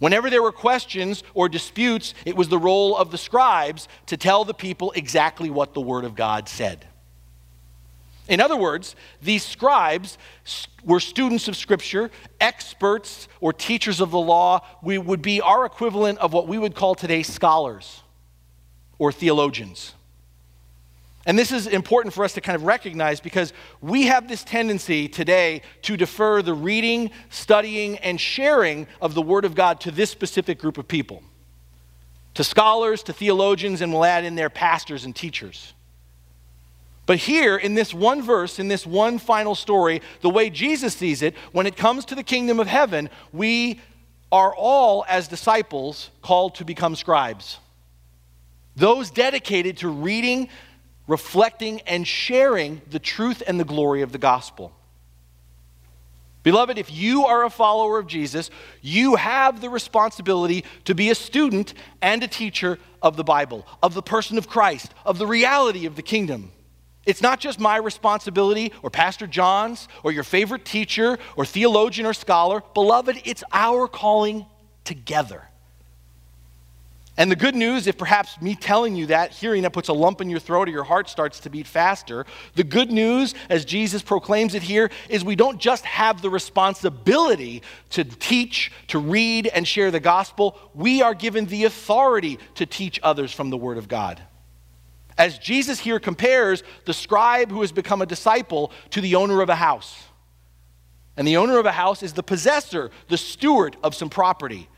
whenever 0.00 0.28
there 0.28 0.42
were 0.42 0.50
questions 0.50 1.22
or 1.34 1.48
disputes, 1.48 2.14
it 2.26 2.34
was 2.34 2.48
the 2.48 2.58
role 2.58 2.96
of 2.96 3.12
the 3.12 3.18
scribes 3.18 3.86
to 4.06 4.16
tell 4.16 4.44
the 4.44 4.54
people 4.54 4.90
exactly 4.96 5.48
what 5.48 5.72
the 5.72 5.80
word 5.80 6.04
of 6.04 6.16
God 6.16 6.48
said. 6.48 6.84
In 8.28 8.40
other 8.40 8.56
words, 8.56 8.94
these 9.20 9.44
scribes 9.44 10.16
were 10.84 11.00
students 11.00 11.48
of 11.48 11.56
Scripture, 11.56 12.10
experts 12.40 13.28
or 13.40 13.52
teachers 13.52 14.00
of 14.00 14.10
the 14.10 14.18
law. 14.18 14.64
We 14.82 14.98
would 14.98 15.22
be 15.22 15.40
our 15.40 15.64
equivalent 15.64 16.18
of 16.18 16.32
what 16.32 16.46
we 16.46 16.58
would 16.58 16.74
call 16.74 16.94
today 16.94 17.22
scholars 17.22 18.02
or 18.98 19.10
theologians. 19.10 19.94
And 21.24 21.38
this 21.38 21.52
is 21.52 21.66
important 21.66 22.14
for 22.14 22.24
us 22.24 22.32
to 22.34 22.40
kind 22.40 22.56
of 22.56 22.64
recognize 22.64 23.20
because 23.20 23.52
we 23.80 24.04
have 24.04 24.28
this 24.28 24.42
tendency 24.42 25.08
today 25.08 25.62
to 25.82 25.96
defer 25.96 26.42
the 26.42 26.54
reading, 26.54 27.10
studying, 27.30 27.98
and 27.98 28.20
sharing 28.20 28.88
of 29.00 29.14
the 29.14 29.22
Word 29.22 29.44
of 29.44 29.54
God 29.54 29.80
to 29.80 29.90
this 29.90 30.10
specific 30.10 30.58
group 30.58 30.78
of 30.78 30.88
people 30.88 31.22
to 32.34 32.42
scholars, 32.42 33.02
to 33.02 33.12
theologians, 33.12 33.82
and 33.82 33.92
we'll 33.92 34.06
add 34.06 34.24
in 34.24 34.34
there 34.36 34.48
pastors 34.48 35.04
and 35.04 35.14
teachers. 35.14 35.74
But 37.04 37.18
here, 37.18 37.56
in 37.56 37.74
this 37.74 37.92
one 37.92 38.22
verse, 38.22 38.58
in 38.58 38.68
this 38.68 38.86
one 38.86 39.18
final 39.18 39.54
story, 39.54 40.02
the 40.20 40.30
way 40.30 40.50
Jesus 40.50 40.94
sees 40.94 41.22
it, 41.22 41.34
when 41.50 41.66
it 41.66 41.76
comes 41.76 42.04
to 42.06 42.14
the 42.14 42.22
kingdom 42.22 42.60
of 42.60 42.68
heaven, 42.68 43.10
we 43.32 43.80
are 44.30 44.54
all, 44.54 45.04
as 45.08 45.28
disciples, 45.28 46.10
called 46.22 46.54
to 46.56 46.64
become 46.64 46.94
scribes. 46.94 47.58
Those 48.76 49.10
dedicated 49.10 49.78
to 49.78 49.88
reading, 49.88 50.48
reflecting 51.06 51.80
and 51.82 52.06
sharing 52.06 52.80
the 52.88 53.00
truth 53.00 53.42
and 53.46 53.58
the 53.58 53.64
glory 53.64 54.02
of 54.02 54.12
the 54.12 54.18
gospel. 54.18 54.72
Beloved, 56.44 56.78
if 56.78 56.90
you 56.90 57.26
are 57.26 57.44
a 57.44 57.50
follower 57.50 57.98
of 57.98 58.06
Jesus, 58.06 58.50
you 58.80 59.16
have 59.16 59.60
the 59.60 59.70
responsibility 59.70 60.64
to 60.84 60.94
be 60.94 61.10
a 61.10 61.14
student 61.14 61.74
and 62.00 62.22
a 62.22 62.28
teacher 62.28 62.78
of 63.00 63.16
the 63.16 63.24
Bible, 63.24 63.66
of 63.82 63.94
the 63.94 64.02
person 64.02 64.38
of 64.38 64.48
Christ, 64.48 64.92
of 65.04 65.18
the 65.18 65.26
reality 65.26 65.86
of 65.86 65.94
the 65.94 66.02
kingdom. 66.02 66.50
It's 67.04 67.22
not 67.22 67.40
just 67.40 67.58
my 67.58 67.76
responsibility 67.76 68.72
or 68.82 68.90
Pastor 68.90 69.26
John's 69.26 69.88
or 70.04 70.12
your 70.12 70.24
favorite 70.24 70.64
teacher 70.64 71.18
or 71.36 71.44
theologian 71.44 72.06
or 72.06 72.14
scholar. 72.14 72.62
Beloved, 72.74 73.22
it's 73.24 73.42
our 73.52 73.88
calling 73.88 74.46
together. 74.84 75.48
And 77.18 77.30
the 77.30 77.36
good 77.36 77.54
news, 77.54 77.86
if 77.86 77.98
perhaps 77.98 78.40
me 78.40 78.54
telling 78.54 78.96
you 78.96 79.06
that, 79.06 79.32
hearing 79.32 79.62
that 79.62 79.74
puts 79.74 79.88
a 79.88 79.92
lump 79.92 80.22
in 80.22 80.30
your 80.30 80.40
throat 80.40 80.66
or 80.68 80.72
your 80.72 80.84
heart 80.84 81.10
starts 81.10 81.40
to 81.40 81.50
beat 81.50 81.66
faster, 81.66 82.24
the 82.54 82.64
good 82.64 82.90
news, 82.90 83.34
as 83.50 83.66
Jesus 83.66 84.00
proclaims 84.00 84.54
it 84.54 84.62
here, 84.62 84.90
is 85.10 85.22
we 85.22 85.36
don't 85.36 85.60
just 85.60 85.84
have 85.84 86.22
the 86.22 86.30
responsibility 86.30 87.62
to 87.90 88.04
teach, 88.04 88.72
to 88.88 88.98
read, 88.98 89.46
and 89.48 89.68
share 89.68 89.90
the 89.90 90.00
gospel, 90.00 90.58
we 90.74 91.02
are 91.02 91.12
given 91.12 91.44
the 91.46 91.64
authority 91.64 92.38
to 92.54 92.64
teach 92.64 92.98
others 93.02 93.30
from 93.30 93.50
the 93.50 93.58
Word 93.58 93.76
of 93.76 93.88
God. 93.88 94.22
As 95.18 95.38
Jesus 95.38 95.80
here 95.80 96.00
compares 96.00 96.62
the 96.84 96.94
scribe 96.94 97.50
who 97.50 97.60
has 97.60 97.72
become 97.72 98.02
a 98.02 98.06
disciple 98.06 98.72
to 98.90 99.00
the 99.00 99.14
owner 99.14 99.42
of 99.42 99.48
a 99.48 99.54
house. 99.54 100.04
And 101.16 101.28
the 101.28 101.36
owner 101.36 101.58
of 101.58 101.66
a 101.66 101.72
house 101.72 102.02
is 102.02 102.14
the 102.14 102.22
possessor, 102.22 102.90
the 103.08 103.18
steward 103.18 103.76
of 103.82 103.94
some 103.94 104.08
property. 104.08 104.68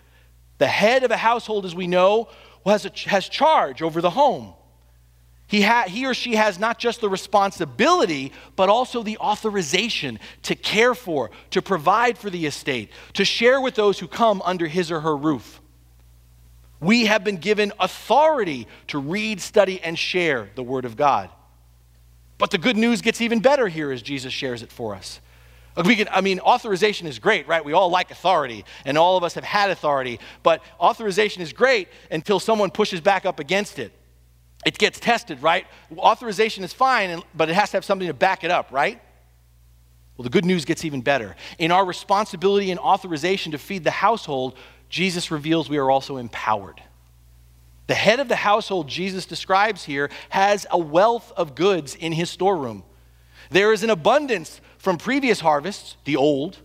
The 0.58 0.66
head 0.66 1.04
of 1.04 1.10
a 1.10 1.16
household, 1.16 1.64
as 1.64 1.74
we 1.74 1.86
know, 1.86 2.28
has, 2.66 2.86
a, 2.86 2.92
has 3.08 3.28
charge 3.28 3.82
over 3.82 4.00
the 4.00 4.10
home. 4.10 4.54
He, 5.46 5.62
ha, 5.62 5.84
he 5.86 6.06
or 6.06 6.14
she 6.14 6.34
has 6.36 6.58
not 6.58 6.78
just 6.78 7.00
the 7.00 7.08
responsibility, 7.08 8.32
but 8.56 8.68
also 8.68 9.02
the 9.02 9.18
authorization 9.18 10.18
to 10.42 10.54
care 10.54 10.94
for, 10.94 11.30
to 11.50 11.60
provide 11.62 12.18
for 12.18 12.30
the 12.30 12.46
estate, 12.46 12.90
to 13.12 13.24
share 13.24 13.60
with 13.60 13.74
those 13.74 13.98
who 13.98 14.08
come 14.08 14.42
under 14.44 14.66
his 14.66 14.90
or 14.90 15.00
her 15.00 15.16
roof. 15.16 15.60
We 16.80 17.06
have 17.06 17.24
been 17.24 17.36
given 17.38 17.72
authority 17.78 18.66
to 18.88 18.98
read, 18.98 19.40
study, 19.40 19.80
and 19.80 19.98
share 19.98 20.50
the 20.54 20.62
Word 20.62 20.84
of 20.84 20.96
God. 20.96 21.30
But 22.38 22.50
the 22.50 22.58
good 22.58 22.76
news 22.76 23.00
gets 23.00 23.20
even 23.20 23.40
better 23.40 23.68
here 23.68 23.92
as 23.92 24.02
Jesus 24.02 24.32
shares 24.32 24.62
it 24.62 24.72
for 24.72 24.94
us. 24.94 25.20
Can, 25.76 26.08
I 26.10 26.20
mean, 26.20 26.40
authorization 26.40 27.06
is 27.06 27.18
great, 27.18 27.48
right? 27.48 27.64
We 27.64 27.72
all 27.72 27.90
like 27.90 28.10
authority, 28.10 28.64
and 28.84 28.96
all 28.96 29.16
of 29.16 29.24
us 29.24 29.34
have 29.34 29.44
had 29.44 29.70
authority, 29.70 30.20
but 30.42 30.62
authorization 30.78 31.42
is 31.42 31.52
great 31.52 31.88
until 32.10 32.38
someone 32.38 32.70
pushes 32.70 33.00
back 33.00 33.26
up 33.26 33.40
against 33.40 33.78
it. 33.78 33.92
It 34.64 34.78
gets 34.78 35.00
tested, 35.00 35.42
right? 35.42 35.66
Authorization 35.96 36.64
is 36.64 36.72
fine, 36.72 37.22
but 37.34 37.48
it 37.48 37.54
has 37.54 37.70
to 37.70 37.76
have 37.76 37.84
something 37.84 38.06
to 38.06 38.14
back 38.14 38.44
it 38.44 38.50
up, 38.50 38.70
right? 38.70 39.00
Well, 40.16 40.22
the 40.22 40.30
good 40.30 40.44
news 40.44 40.64
gets 40.64 40.84
even 40.84 41.00
better. 41.00 41.34
In 41.58 41.72
our 41.72 41.84
responsibility 41.84 42.70
and 42.70 42.78
authorization 42.78 43.50
to 43.52 43.58
feed 43.58 43.82
the 43.82 43.90
household, 43.90 44.56
Jesus 44.94 45.32
reveals 45.32 45.68
we 45.68 45.78
are 45.78 45.90
also 45.90 46.18
empowered. 46.18 46.80
The 47.88 47.96
head 47.96 48.20
of 48.20 48.28
the 48.28 48.36
household 48.36 48.86
Jesus 48.86 49.26
describes 49.26 49.82
here 49.82 50.08
has 50.28 50.68
a 50.70 50.78
wealth 50.78 51.32
of 51.36 51.56
goods 51.56 51.96
in 51.96 52.12
his 52.12 52.30
storeroom. 52.30 52.84
There 53.50 53.72
is 53.72 53.82
an 53.82 53.90
abundance 53.90 54.60
from 54.78 54.96
previous 54.96 55.40
harvests, 55.40 55.96
the 56.04 56.14
old, 56.14 56.58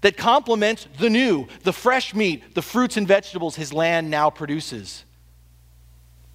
that 0.00 0.16
complements 0.16 0.88
the 0.98 1.10
new, 1.10 1.48
the 1.62 1.74
fresh 1.74 2.14
meat, 2.14 2.54
the 2.54 2.62
fruits 2.62 2.96
and 2.96 3.06
vegetables 3.06 3.56
his 3.56 3.74
land 3.74 4.10
now 4.10 4.30
produces. 4.30 5.04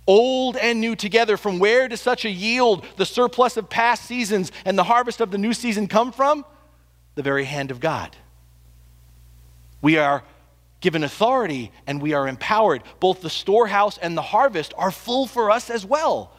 Old 0.06 0.56
and 0.58 0.80
new 0.80 0.96
together, 0.96 1.38
from 1.38 1.58
where 1.58 1.88
does 1.88 2.02
such 2.02 2.26
a 2.26 2.30
yield, 2.30 2.86
the 2.98 3.06
surplus 3.08 3.58
of 3.58 3.68
past 3.68 4.06
seasons, 4.06 4.52
and 4.64 4.78
the 4.78 4.84
harvest 4.84 5.22
of 5.22 5.32
the 5.32 5.40
new 5.40 5.54
season 5.54 5.88
come 5.88 6.12
from? 6.12 6.46
The 7.16 7.24
very 7.24 7.46
hand 7.46 7.72
of 7.72 7.80
God. 7.80 8.16
We 9.82 9.98
are 9.98 10.24
given 10.86 11.04
authority 11.04 11.72
and 11.88 12.00
we 12.00 12.14
are 12.14 12.28
empowered. 12.28 12.84
Both 13.00 13.22
the 13.22 13.30
storehouse 13.30 13.98
and 13.98 14.16
the 14.16 14.22
harvest 14.22 14.72
are 14.78 14.92
full 14.92 15.26
for 15.26 15.50
us 15.50 15.72
as 15.72 15.84
well. 15.84 16.32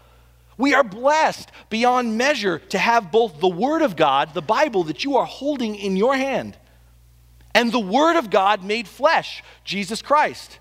We 0.56 0.72
are 0.72 0.84
blessed 0.84 1.50
beyond 1.68 2.16
measure 2.16 2.60
to 2.60 2.78
have 2.78 3.10
both 3.10 3.40
the 3.40 3.48
Word 3.48 3.82
of 3.82 3.96
God, 3.96 4.34
the 4.34 4.40
Bible 4.40 4.84
that 4.84 5.02
you 5.02 5.16
are 5.16 5.24
holding 5.24 5.74
in 5.74 5.96
your 5.96 6.14
hand, 6.14 6.56
and 7.56 7.72
the 7.72 7.80
Word 7.80 8.16
of 8.16 8.30
God 8.30 8.62
made 8.62 8.86
flesh, 8.86 9.42
Jesus 9.64 10.00
Christ. 10.00 10.60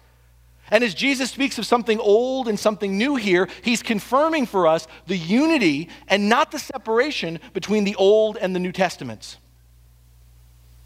And 0.71 0.83
as 0.83 0.95
Jesus 0.95 1.29
speaks 1.29 1.59
of 1.59 1.67
something 1.67 1.99
old 1.99 2.47
and 2.47 2.59
something 2.59 2.97
new 2.97 3.17
here, 3.17 3.47
he's 3.63 3.83
confirming 3.83 4.47
for 4.47 4.65
us 4.65 4.87
the 5.05 5.15
unity 5.15 5.89
and 6.07 6.27
not 6.27 6.51
the 6.51 6.57
separation 6.57 7.39
between 7.53 7.83
the 7.83 7.95
Old 7.97 8.35
and 8.37 8.55
the 8.55 8.59
New 8.59 8.71
Testaments. 8.71 9.37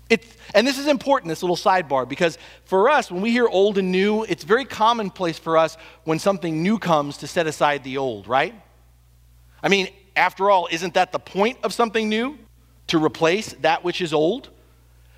It, 0.09 0.25
and 0.55 0.65
this 0.65 0.79
is 0.79 0.87
important, 0.87 1.29
this 1.29 1.43
little 1.43 1.55
sidebar, 1.55 2.09
because 2.09 2.37
for 2.65 2.89
us, 2.89 3.11
when 3.11 3.21
we 3.21 3.31
hear 3.31 3.47
old 3.47 3.77
and 3.77 3.91
new, 3.91 4.23
it's 4.23 4.43
very 4.43 4.65
commonplace 4.65 5.37
for 5.37 5.55
us 5.57 5.77
when 6.03 6.17
something 6.17 6.63
new 6.63 6.79
comes 6.79 7.17
to 7.17 7.27
set 7.27 7.45
aside 7.45 7.83
the 7.83 7.97
old, 7.97 8.27
right? 8.27 8.55
I 9.61 9.69
mean, 9.69 9.89
after 10.15 10.49
all, 10.49 10.67
isn't 10.71 10.95
that 10.95 11.11
the 11.11 11.19
point 11.19 11.59
of 11.63 11.73
something 11.73 12.09
new? 12.09 12.37
To 12.87 13.03
replace 13.03 13.53
that 13.61 13.83
which 13.83 14.01
is 14.01 14.13
old? 14.13 14.49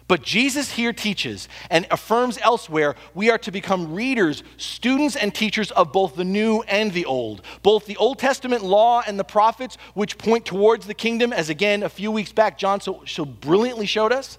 But 0.10 0.24
Jesus 0.24 0.74
here 0.74 0.92
teaches 0.92 1.48
and 1.70 1.88
affirms 1.90 2.38
elsewhere 2.40 2.96
we 3.16 3.30
are 3.32 3.38
to 3.38 3.50
become 3.52 3.96
readers, 3.96 4.44
students, 4.58 5.16
and 5.16 5.34
teachers 5.34 5.72
of 5.72 5.94
both 5.94 6.18
the 6.18 6.26
new 6.26 6.64
and 6.64 6.92
the 6.92 7.06
old. 7.06 7.44
Both 7.64 7.86
the 7.86 7.96
Old 7.96 8.20
Testament 8.20 8.62
law 8.62 9.02
and 9.08 9.18
the 9.18 9.24
prophets, 9.24 9.78
which 9.94 10.18
point 10.18 10.46
towards 10.46 10.86
the 10.86 10.94
kingdom, 10.94 11.32
as 11.32 11.50
again 11.50 11.82
a 11.82 11.88
few 11.88 12.12
weeks 12.12 12.34
back 12.34 12.58
John 12.58 12.82
so, 12.82 13.04
so 13.08 13.24
brilliantly 13.24 13.86
showed 13.86 14.12
us, 14.12 14.38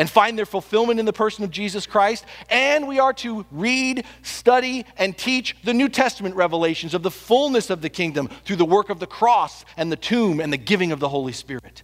and 0.00 0.08
find 0.08 0.38
their 0.38 0.46
fulfillment 0.46 0.98
in 0.98 1.04
the 1.04 1.12
person 1.12 1.44
of 1.44 1.50
Jesus 1.50 1.86
Christ. 1.86 2.24
And 2.48 2.88
we 2.88 2.98
are 2.98 3.12
to 3.12 3.44
read, 3.50 4.06
study, 4.22 4.86
and 4.96 5.16
teach 5.16 5.54
the 5.62 5.74
New 5.74 5.90
Testament 5.90 6.34
revelations 6.36 6.94
of 6.94 7.02
the 7.02 7.10
fullness 7.10 7.68
of 7.68 7.82
the 7.82 7.90
kingdom 7.90 8.28
through 8.46 8.56
the 8.56 8.64
work 8.64 8.88
of 8.88 8.98
the 8.98 9.06
cross 9.06 9.62
and 9.76 9.92
the 9.92 9.96
tomb 9.96 10.40
and 10.40 10.50
the 10.50 10.56
giving 10.56 10.90
of 10.90 11.00
the 11.00 11.08
Holy 11.10 11.34
Spirit. 11.34 11.82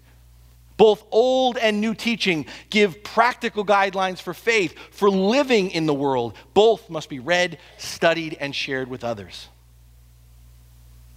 Both 0.78 1.04
old 1.10 1.58
and 1.58 1.78
new 1.82 1.94
teaching 1.94 2.46
give 2.70 3.04
practical 3.04 3.66
guidelines 3.66 4.22
for 4.22 4.32
faith, 4.32 4.74
for 4.92 5.10
living 5.10 5.70
in 5.70 5.84
the 5.84 5.92
world. 5.92 6.38
Both 6.54 6.88
must 6.88 7.10
be 7.10 7.18
read, 7.18 7.58
studied, 7.76 8.38
and 8.40 8.56
shared 8.56 8.88
with 8.88 9.04
others. 9.04 9.48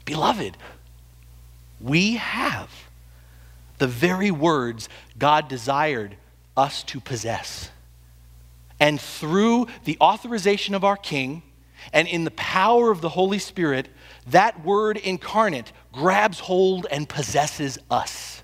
Beloved, 0.04 0.58
we 1.80 2.18
have 2.18 2.70
the 3.78 3.88
very 3.88 4.32
words 4.32 4.90
God 5.18 5.48
desired 5.48 6.18
us 6.60 6.84
to 6.84 7.00
possess. 7.00 7.72
And 8.80 9.00
through 9.00 9.68
the 9.86 9.98
authorization 10.00 10.76
of 10.76 10.84
our 10.84 10.98
King 10.98 11.42
and 11.94 12.08
in 12.08 12.26
the 12.26 12.32
power 12.32 12.92
of 12.92 13.02
the 13.02 13.10
Holy 13.10 13.40
Spirit, 13.40 13.88
that 14.28 14.64
word 14.64 14.98
incarnate 14.98 15.72
grabs 15.92 16.40
hold 16.40 16.86
and 16.92 17.08
possesses 17.08 17.80
us 17.90 18.44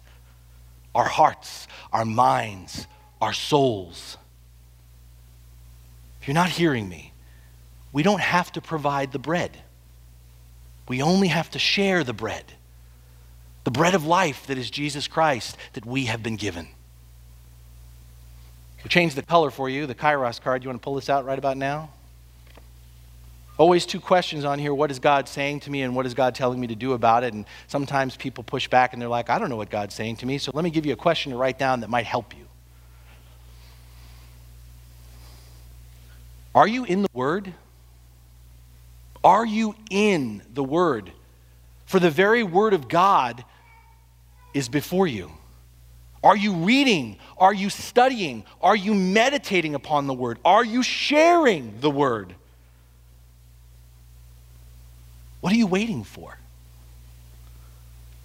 our 0.96 1.06
hearts, 1.06 1.68
our 1.92 2.06
minds, 2.06 2.88
our 3.22 3.34
souls. 3.34 4.18
If 6.22 6.28
you're 6.28 6.36
not 6.36 6.50
hearing 6.50 6.88
me, 6.88 7.12
we 7.92 8.02
don't 8.02 8.22
have 8.22 8.52
to 8.54 8.62
provide 8.62 9.12
the 9.12 9.20
bread. 9.20 9.58
We 10.88 11.02
only 11.02 11.28
have 11.28 11.50
to 11.52 11.60
share 11.60 12.04
the 12.04 12.14
bread, 12.14 12.46
the 13.66 13.72
bread 13.72 13.94
of 13.94 14.06
life 14.06 14.48
that 14.48 14.58
is 14.58 14.70
Jesus 14.70 15.08
Christ 15.08 15.58
that 15.74 15.86
we 15.86 16.06
have 16.06 16.24
been 16.24 16.38
given. 16.38 16.70
We 18.86 18.90
changed 18.90 19.16
the 19.16 19.24
color 19.24 19.50
for 19.50 19.68
you, 19.68 19.88
the 19.88 19.96
Kairos 19.96 20.40
card. 20.40 20.64
You 20.64 20.70
want 20.70 20.80
to 20.80 20.84
pull 20.84 20.94
this 20.94 21.10
out 21.10 21.26
right 21.26 21.40
about 21.40 21.58
now? 21.58 21.90
Always 23.58 23.84
two 23.84 24.00
questions 24.00 24.46
on 24.46 24.60
here. 24.60 24.76
What 24.76 24.92
is 24.92 25.00
God 25.00 25.28
saying 25.28 25.62
to 25.62 25.72
me 25.72 25.82
and 25.82 25.96
what 25.96 26.06
is 26.06 26.14
God 26.14 26.36
telling 26.36 26.60
me 26.60 26.68
to 26.68 26.76
do 26.76 26.94
about 26.94 27.24
it? 27.24 27.34
And 27.34 27.46
sometimes 27.66 28.16
people 28.16 28.44
push 28.44 28.68
back 28.68 28.94
and 28.94 29.02
they're 29.02 29.10
like, 29.10 29.32
I 29.32 29.40
don't 29.40 29.50
know 29.50 29.56
what 29.56 29.72
God's 29.72 29.96
saying 29.96 30.18
to 30.18 30.28
me. 30.28 30.38
So 30.38 30.52
let 30.54 30.64
me 30.64 30.70
give 30.70 30.86
you 30.86 30.94
a 30.94 30.96
question 30.96 31.32
to 31.32 31.38
write 31.40 31.58
down 31.58 31.80
that 31.80 31.90
might 31.90 32.06
help 32.06 32.38
you. 32.38 32.46
Are 36.54 36.68
you 36.68 36.86
in 36.86 37.02
the 37.02 37.10
Word? 37.12 37.52
Are 39.24 39.48
you 39.48 39.74
in 39.90 40.44
the 40.54 40.64
Word? 40.64 41.12
For 41.88 42.00
the 42.00 42.12
very 42.12 42.44
Word 42.44 42.76
of 42.76 42.88
God 42.88 43.46
is 44.54 44.70
before 44.70 45.08
you. 45.08 45.32
Are 46.26 46.36
you 46.36 46.54
reading? 46.54 47.18
Are 47.38 47.54
you 47.54 47.70
studying? 47.70 48.46
Are 48.60 48.76
you 48.76 48.96
meditating 48.96 49.76
upon 49.76 50.08
the 50.08 50.14
Word? 50.14 50.40
Are 50.44 50.66
you 50.66 50.82
sharing 50.82 51.80
the 51.82 51.92
Word? 51.92 52.34
What 55.40 55.54
are 55.54 55.56
you 55.56 55.68
waiting 55.68 56.04
for? 56.04 56.40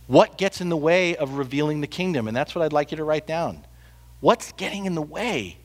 What 0.07 0.39
gets 0.39 0.63
in 0.63 0.71
the 0.71 0.79
way 0.79 1.15
of 1.15 1.35
revealing 1.35 1.83
the 1.83 1.87
kingdom? 1.87 2.27
And 2.27 2.35
that's 2.35 2.55
what 2.55 2.65
I'd 2.65 2.73
like 2.73 2.91
you 2.91 2.97
to 2.97 3.05
write 3.05 3.27
down. 3.27 3.67
What's 4.21 4.53
getting 4.53 4.87
in 4.87 4.95
the 4.95 5.03
way 5.03 5.59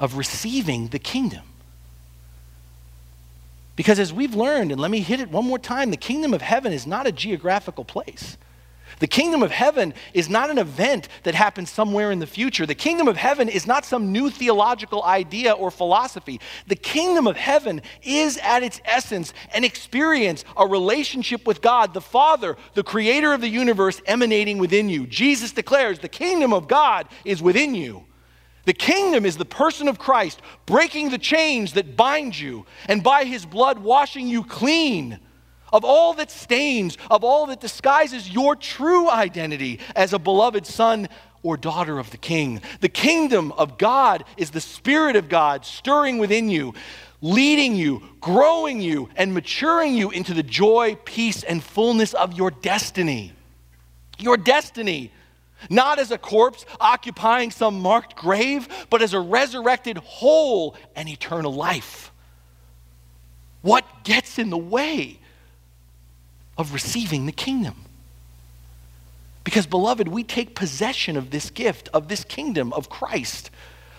of 0.00 0.16
receiving 0.16 0.88
the 0.88 0.98
kingdom? 0.98 1.44
Because 3.76 3.98
as 3.98 4.10
we've 4.10 4.34
learned, 4.34 4.72
and 4.72 4.80
let 4.80 4.90
me 4.90 5.00
hit 5.00 5.20
it 5.20 5.30
one 5.30 5.44
more 5.44 5.58
time, 5.58 5.90
the 5.90 5.98
kingdom 5.98 6.32
of 6.32 6.40
heaven 6.40 6.72
is 6.72 6.86
not 6.86 7.06
a 7.06 7.12
geographical 7.12 7.84
place. 7.84 8.38
The 9.00 9.06
kingdom 9.06 9.42
of 9.42 9.50
heaven 9.50 9.94
is 10.12 10.28
not 10.28 10.50
an 10.50 10.58
event 10.58 11.08
that 11.22 11.34
happens 11.34 11.70
somewhere 11.70 12.10
in 12.10 12.18
the 12.18 12.26
future. 12.26 12.66
The 12.66 12.74
kingdom 12.74 13.06
of 13.06 13.16
heaven 13.16 13.48
is 13.48 13.66
not 13.66 13.84
some 13.84 14.12
new 14.12 14.30
theological 14.30 15.04
idea 15.04 15.52
or 15.52 15.70
philosophy. 15.70 16.40
The 16.66 16.76
kingdom 16.76 17.26
of 17.26 17.36
heaven 17.36 17.82
is 18.02 18.38
at 18.38 18.62
its 18.62 18.80
essence 18.84 19.32
an 19.54 19.64
experience, 19.64 20.44
a 20.56 20.66
relationship 20.66 21.46
with 21.46 21.60
God, 21.60 21.94
the 21.94 22.00
Father, 22.00 22.56
the 22.74 22.82
creator 22.82 23.32
of 23.32 23.40
the 23.40 23.48
universe, 23.48 24.00
emanating 24.06 24.58
within 24.58 24.88
you. 24.88 25.06
Jesus 25.06 25.52
declares 25.52 26.00
the 26.00 26.08
kingdom 26.08 26.52
of 26.52 26.66
God 26.66 27.06
is 27.24 27.40
within 27.40 27.74
you. 27.74 28.04
The 28.64 28.74
kingdom 28.74 29.24
is 29.24 29.36
the 29.36 29.46
person 29.46 29.88
of 29.88 29.98
Christ 29.98 30.42
breaking 30.66 31.08
the 31.08 31.18
chains 31.18 31.72
that 31.72 31.96
bind 31.96 32.38
you 32.38 32.66
and 32.86 33.02
by 33.02 33.24
his 33.24 33.46
blood 33.46 33.78
washing 33.78 34.28
you 34.28 34.44
clean 34.44 35.20
of 35.72 35.84
all 35.84 36.14
that 36.14 36.30
stains, 36.30 36.96
of 37.10 37.24
all 37.24 37.46
that 37.46 37.60
disguises 37.60 38.30
your 38.30 38.56
true 38.56 39.10
identity 39.10 39.80
as 39.94 40.12
a 40.12 40.18
beloved 40.18 40.66
son 40.66 41.08
or 41.42 41.56
daughter 41.56 41.98
of 41.98 42.10
the 42.10 42.16
king. 42.16 42.60
The 42.80 42.88
kingdom 42.88 43.52
of 43.52 43.78
God 43.78 44.24
is 44.36 44.50
the 44.50 44.60
Spirit 44.60 45.16
of 45.16 45.28
God 45.28 45.64
stirring 45.64 46.18
within 46.18 46.48
you, 46.48 46.74
leading 47.20 47.74
you, 47.74 48.02
growing 48.20 48.80
you, 48.80 49.08
and 49.16 49.34
maturing 49.34 49.94
you 49.94 50.10
into 50.10 50.34
the 50.34 50.42
joy, 50.42 50.96
peace, 51.04 51.42
and 51.42 51.62
fullness 51.62 52.14
of 52.14 52.32
your 52.34 52.50
destiny. 52.50 53.32
Your 54.18 54.36
destiny. 54.36 55.12
Not 55.70 55.98
as 55.98 56.10
a 56.10 56.18
corpse 56.18 56.64
occupying 56.80 57.50
some 57.50 57.80
marked 57.80 58.14
grave, 58.14 58.68
but 58.90 59.02
as 59.02 59.14
a 59.14 59.20
resurrected 59.20 59.98
whole 59.98 60.76
and 60.94 61.08
eternal 61.08 61.52
life. 61.52 62.12
What 63.62 63.84
gets 64.04 64.38
in 64.38 64.50
the 64.50 64.58
way? 64.58 65.18
Of 66.58 66.74
receiving 66.74 67.24
the 67.24 67.32
kingdom. 67.32 67.76
Because, 69.44 69.66
beloved, 69.66 70.08
we 70.08 70.24
take 70.24 70.54
possession 70.54 71.16
of 71.16 71.30
this 71.30 71.48
gift, 71.48 71.88
of 71.94 72.08
this 72.08 72.24
kingdom 72.24 72.72
of 72.74 72.90
Christ, 72.90 73.50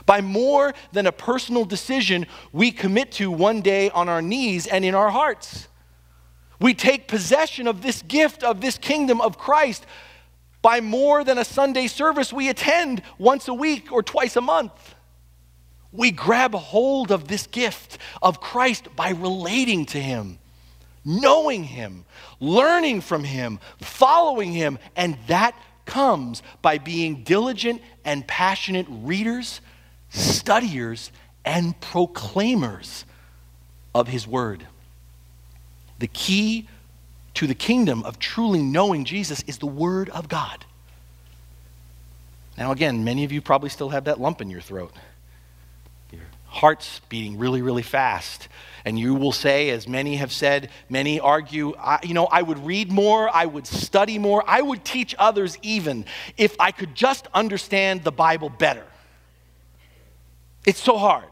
by 0.06 0.22
more 0.22 0.74
than 0.92 1.08
a 1.08 1.12
personal 1.12 1.66
decision 1.66 2.28
we 2.52 2.72
commit 2.72 3.12
to 3.14 3.32
one 3.32 3.62
day 3.62 3.90
on 3.90 4.10
our 4.10 4.22
knees 4.22 4.68
and 4.68 4.84
in 4.84 4.94
our 4.94 5.10
hearts. 5.10 5.68
We 6.60 6.74
take 6.74 7.08
possession 7.08 7.68
of 7.68 7.82
this 7.82 8.02
gift, 8.02 8.44
of 8.44 8.60
this 8.62 8.78
kingdom 8.78 9.22
of 9.22 9.38
Christ, 9.38 9.86
by 10.62 10.82
more 10.82 11.24
than 11.24 11.38
a 11.38 11.46
Sunday 11.46 11.88
service 11.88 12.34
we 12.34 12.50
attend 12.50 13.02
once 13.18 13.48
a 13.48 13.54
week 13.54 13.92
or 13.92 14.04
twice 14.04 14.36
a 14.36 14.42
month. 14.42 14.96
We 15.92 16.12
grab 16.12 16.54
hold 16.54 17.12
of 17.12 17.28
this 17.28 17.48
gift 17.48 17.98
of 18.22 18.42
Christ 18.42 18.94
by 18.96 19.12
relating 19.12 19.86
to 19.88 20.00
Him 20.00 20.38
knowing 21.06 21.64
Him, 21.64 22.06
learning 22.40 23.02
from 23.02 23.24
Him, 23.24 23.60
following 23.82 24.52
Him, 24.52 24.80
and 24.96 25.18
that 25.28 25.56
comes 25.86 26.44
by 26.62 26.78
being 26.78 27.24
diligent 27.24 27.82
and 28.06 28.26
passionate 28.28 28.86
readers, 28.90 29.62
studiers, 30.10 31.12
and 31.44 31.80
proclaimers 31.82 33.06
of 33.94 34.08
His 34.08 34.28
Word. 34.28 34.68
The 36.00 36.08
key 36.08 36.68
to 37.36 37.48
the 37.48 37.56
kingdom 37.56 38.04
of 38.04 38.20
truly 38.20 38.62
knowing 38.62 39.06
Jesus 39.06 39.44
is 39.48 39.58
the 39.58 39.68
Word 39.68 40.10
of 40.10 40.30
God. 40.30 40.66
Now, 42.58 42.72
again, 42.72 43.04
many 43.06 43.24
of 43.24 43.32
you 43.32 43.42
probably 43.42 43.70
still 43.70 43.90
have 43.90 44.04
that 44.06 44.20
lump 44.20 44.42
in 44.42 44.50
your 44.50 44.60
throat. 44.60 44.94
Your 46.12 46.24
heart's 46.48 47.00
beating 47.08 47.38
really, 47.38 47.62
really 47.62 47.82
fast. 47.82 48.50
And 48.86 48.98
you 48.98 49.16
will 49.16 49.32
say, 49.32 49.70
as 49.70 49.88
many 49.88 50.16
have 50.18 50.32
said, 50.32 50.70
many 50.90 51.20
argue, 51.20 51.76
I, 51.78 52.00
you 52.04 52.14
know, 52.14 52.26
I 52.26 52.42
would 52.42 52.66
read 52.66 52.92
more, 52.92 53.30
I 53.34 53.46
would 53.46 53.68
study 53.68 54.18
more, 54.18 54.44
I 54.48 54.62
would 54.62 54.84
teach 54.86 55.16
others 55.20 55.58
even 55.62 56.06
if 56.38 56.56
I 56.60 56.72
could 56.72 56.96
just 56.96 57.28
understand 57.34 58.04
the 58.04 58.12
Bible 58.12 58.50
better. 58.50 58.86
It's 60.66 60.82
so 60.82 60.98
hard. 60.98 61.26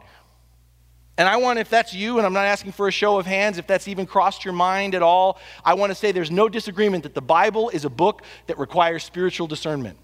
And 1.18 1.28
I 1.28 1.38
want, 1.38 1.58
if 1.58 1.70
that's 1.70 1.94
you, 1.94 2.18
and 2.18 2.28
I'm 2.28 2.34
not 2.34 2.46
asking 2.46 2.74
for 2.74 2.88
a 2.88 2.92
show 2.92 3.18
of 3.18 3.26
hands, 3.26 3.58
if 3.58 3.66
that's 3.66 3.88
even 3.88 4.06
crossed 4.06 4.46
your 4.46 4.54
mind 4.54 4.94
at 4.94 5.02
all, 5.02 5.40
I 5.66 5.74
want 5.74 5.90
to 5.90 5.96
say 5.96 6.12
there's 6.12 6.30
no 6.30 6.48
disagreement 6.48 7.04
that 7.04 7.16
the 7.16 7.22
Bible 7.22 7.70
is 7.70 7.86
a 7.86 7.90
book 7.90 8.22
that 8.46 8.60
requires 8.60 9.04
spiritual 9.04 9.48
discernment. 9.48 9.98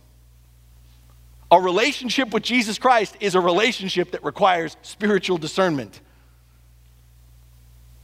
A 1.52 1.62
relationship 1.62 2.34
with 2.34 2.42
Jesus 2.42 2.80
Christ 2.80 3.16
is 3.20 3.36
a 3.36 3.40
relationship 3.40 4.12
that 4.12 4.24
requires 4.24 4.76
spiritual 4.82 5.38
discernment. 5.38 6.02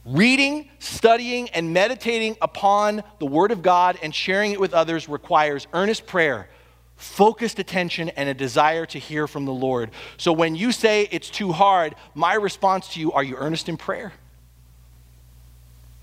Reading, 0.04 0.70
studying, 0.78 1.50
and 1.50 1.74
meditating 1.74 2.36
upon 2.40 3.02
the 3.18 3.26
Word 3.26 3.52
of 3.52 3.62
God 3.62 3.98
and 4.02 4.14
sharing 4.14 4.52
it 4.52 4.60
with 4.60 4.72
others 4.72 5.08
requires 5.08 5.66
earnest 5.74 6.06
prayer, 6.06 6.48
focused 6.96 7.58
attention, 7.58 8.08
and 8.10 8.28
a 8.28 8.34
desire 8.34 8.86
to 8.86 8.98
hear 8.98 9.26
from 9.26 9.44
the 9.44 9.52
Lord. 9.52 9.90
So 10.16 10.32
when 10.32 10.54
you 10.54 10.72
say 10.72 11.06
it's 11.10 11.28
too 11.28 11.52
hard, 11.52 11.94
my 12.14 12.34
response 12.34 12.88
to 12.94 13.00
you 13.00 13.12
are 13.12 13.22
you 13.22 13.36
earnest 13.36 13.68
in 13.68 13.76
prayer? 13.76 14.12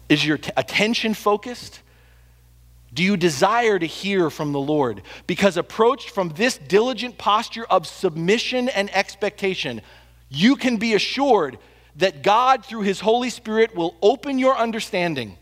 Is 0.10 0.25
your 0.25 0.38
t- 0.38 0.51
attention 0.55 1.15
focused? 1.15 1.81
Do 2.93 3.03
you 3.03 3.17
desire 3.17 3.77
to 3.77 3.86
hear 3.86 4.29
from 4.29 4.53
the 4.53 4.60
Lord? 4.60 5.01
Because 5.25 5.57
approached 5.57 6.12
from 6.12 6.29
this 6.29 6.57
diligent 6.57 7.17
posture 7.17 7.65
of 7.65 7.86
submission 7.88 8.69
and 8.69 8.95
expectation, 8.95 9.81
you 10.29 10.55
can 10.55 10.77
be 10.77 10.93
assured 10.93 11.57
that 11.97 12.23
God, 12.23 12.65
through 12.65 12.81
His 12.81 12.99
Holy 12.99 13.29
Spirit, 13.29 13.75
will 13.75 13.95
open 14.01 14.39
your 14.39 14.57
understanding 14.57 15.38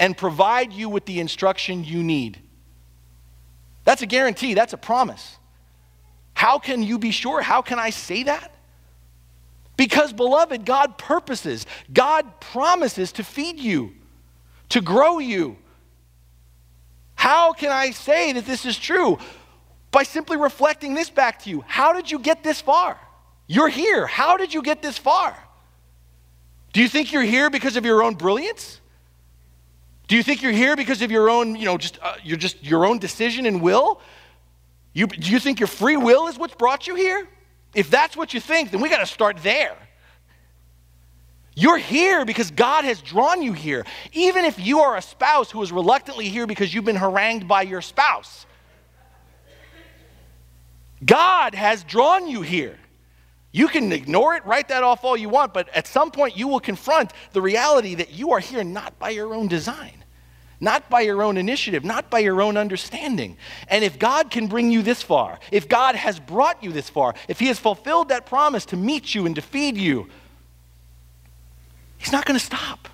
and 0.00 0.16
provide 0.16 0.72
you 0.72 0.88
with 0.88 1.04
the 1.06 1.20
instruction 1.20 1.84
you 1.84 2.02
need. 2.02 2.38
That's 3.84 4.02
a 4.02 4.06
guarantee, 4.06 4.54
that's 4.54 4.72
a 4.72 4.78
promise. 4.78 5.36
How 6.34 6.58
can 6.58 6.82
you 6.82 6.98
be 6.98 7.10
sure? 7.10 7.42
How 7.42 7.62
can 7.62 7.78
I 7.78 7.90
say 7.90 8.22
that? 8.24 8.54
Because, 9.76 10.12
beloved, 10.12 10.64
God 10.64 10.98
purposes, 10.98 11.66
God 11.92 12.40
promises 12.40 13.12
to 13.12 13.24
feed 13.24 13.58
you, 13.58 13.94
to 14.68 14.80
grow 14.80 15.18
you. 15.18 15.56
How 17.14 17.52
can 17.52 17.72
I 17.72 17.90
say 17.90 18.32
that 18.32 18.46
this 18.46 18.66
is 18.66 18.78
true? 18.78 19.18
By 19.90 20.02
simply 20.02 20.36
reflecting 20.36 20.94
this 20.94 21.10
back 21.10 21.42
to 21.44 21.50
you. 21.50 21.64
How 21.66 21.92
did 21.92 22.10
you 22.10 22.18
get 22.18 22.44
this 22.44 22.60
far? 22.60 23.00
You're 23.46 23.68
here. 23.68 24.06
How 24.06 24.36
did 24.36 24.52
you 24.52 24.62
get 24.62 24.82
this 24.82 24.98
far? 24.98 25.36
Do 26.78 26.82
you 26.82 26.88
think 26.88 27.12
you're 27.12 27.22
here 27.22 27.50
because 27.50 27.76
of 27.76 27.84
your 27.84 28.04
own 28.04 28.14
brilliance? 28.14 28.80
Do 30.06 30.14
you 30.14 30.22
think 30.22 30.42
you're 30.42 30.52
here 30.52 30.76
because 30.76 31.02
of 31.02 31.10
your 31.10 31.28
own, 31.28 31.56
you 31.56 31.64
know, 31.64 31.76
just 31.76 31.98
uh, 32.00 32.14
you're 32.22 32.36
just 32.36 32.64
your 32.64 32.86
own 32.86 33.00
decision 33.00 33.46
and 33.46 33.60
will? 33.60 34.00
You, 34.92 35.08
do 35.08 35.32
you 35.32 35.40
think 35.40 35.58
your 35.58 35.66
free 35.66 35.96
will 35.96 36.28
is 36.28 36.38
what's 36.38 36.54
brought 36.54 36.86
you 36.86 36.94
here? 36.94 37.26
If 37.74 37.90
that's 37.90 38.16
what 38.16 38.32
you 38.32 38.38
think, 38.38 38.70
then 38.70 38.80
we 38.80 38.88
got 38.88 39.00
to 39.00 39.06
start 39.06 39.38
there. 39.38 39.76
You're 41.56 41.78
here 41.78 42.24
because 42.24 42.52
God 42.52 42.84
has 42.84 43.02
drawn 43.02 43.42
you 43.42 43.54
here. 43.54 43.84
Even 44.12 44.44
if 44.44 44.64
you 44.64 44.78
are 44.78 44.96
a 44.96 45.02
spouse 45.02 45.50
who 45.50 45.60
is 45.64 45.72
reluctantly 45.72 46.28
here 46.28 46.46
because 46.46 46.72
you've 46.72 46.84
been 46.84 46.94
harangued 46.94 47.48
by 47.48 47.62
your 47.62 47.82
spouse, 47.82 48.46
God 51.04 51.56
has 51.56 51.82
drawn 51.82 52.28
you 52.28 52.42
here. 52.42 52.78
You 53.50 53.68
can 53.68 53.92
ignore 53.92 54.34
it, 54.34 54.44
write 54.44 54.68
that 54.68 54.82
off 54.82 55.04
all 55.04 55.16
you 55.16 55.28
want, 55.28 55.54
but 55.54 55.68
at 55.74 55.86
some 55.86 56.10
point 56.10 56.36
you 56.36 56.48
will 56.48 56.60
confront 56.60 57.12
the 57.32 57.40
reality 57.40 57.94
that 57.94 58.12
you 58.12 58.32
are 58.32 58.40
here 58.40 58.62
not 58.62 58.98
by 58.98 59.10
your 59.10 59.34
own 59.34 59.48
design, 59.48 60.04
not 60.60 60.90
by 60.90 61.00
your 61.00 61.22
own 61.22 61.38
initiative, 61.38 61.84
not 61.84 62.10
by 62.10 62.18
your 62.18 62.42
own 62.42 62.56
understanding. 62.56 63.36
And 63.68 63.82
if 63.82 63.98
God 63.98 64.30
can 64.30 64.48
bring 64.48 64.70
you 64.70 64.82
this 64.82 65.02
far, 65.02 65.38
if 65.50 65.68
God 65.68 65.94
has 65.94 66.20
brought 66.20 66.62
you 66.62 66.72
this 66.72 66.90
far, 66.90 67.14
if 67.26 67.38
He 67.38 67.46
has 67.46 67.58
fulfilled 67.58 68.10
that 68.10 68.26
promise 68.26 68.66
to 68.66 68.76
meet 68.76 69.14
you 69.14 69.24
and 69.24 69.34
to 69.36 69.42
feed 69.42 69.76
you, 69.78 70.08
He's 71.96 72.12
not 72.12 72.26
going 72.26 72.38
to 72.38 72.44
stop. 72.44 72.88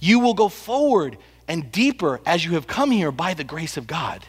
You 0.00 0.18
will 0.18 0.34
go 0.34 0.48
forward 0.48 1.16
and 1.46 1.70
deeper 1.70 2.20
as 2.26 2.44
you 2.44 2.52
have 2.54 2.66
come 2.66 2.90
here 2.90 3.12
by 3.12 3.34
the 3.34 3.44
grace 3.44 3.76
of 3.76 3.86
God. 3.86 4.24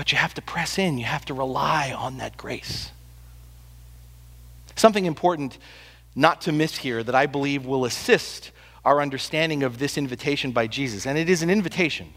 But 0.00 0.12
you 0.12 0.16
have 0.16 0.32
to 0.32 0.40
press 0.40 0.78
in, 0.78 0.96
you 0.96 1.04
have 1.04 1.26
to 1.26 1.34
rely 1.34 1.92
on 1.92 2.16
that 2.16 2.38
grace. 2.38 2.90
Something 4.74 5.04
important 5.04 5.58
not 6.16 6.40
to 6.40 6.52
miss 6.52 6.78
here 6.78 7.02
that 7.02 7.14
I 7.14 7.26
believe 7.26 7.66
will 7.66 7.84
assist 7.84 8.50
our 8.82 9.02
understanding 9.02 9.62
of 9.62 9.78
this 9.78 9.98
invitation 9.98 10.52
by 10.52 10.68
Jesus, 10.68 11.06
and 11.06 11.18
it 11.18 11.28
is 11.28 11.42
an 11.42 11.50
invitation. 11.50 12.14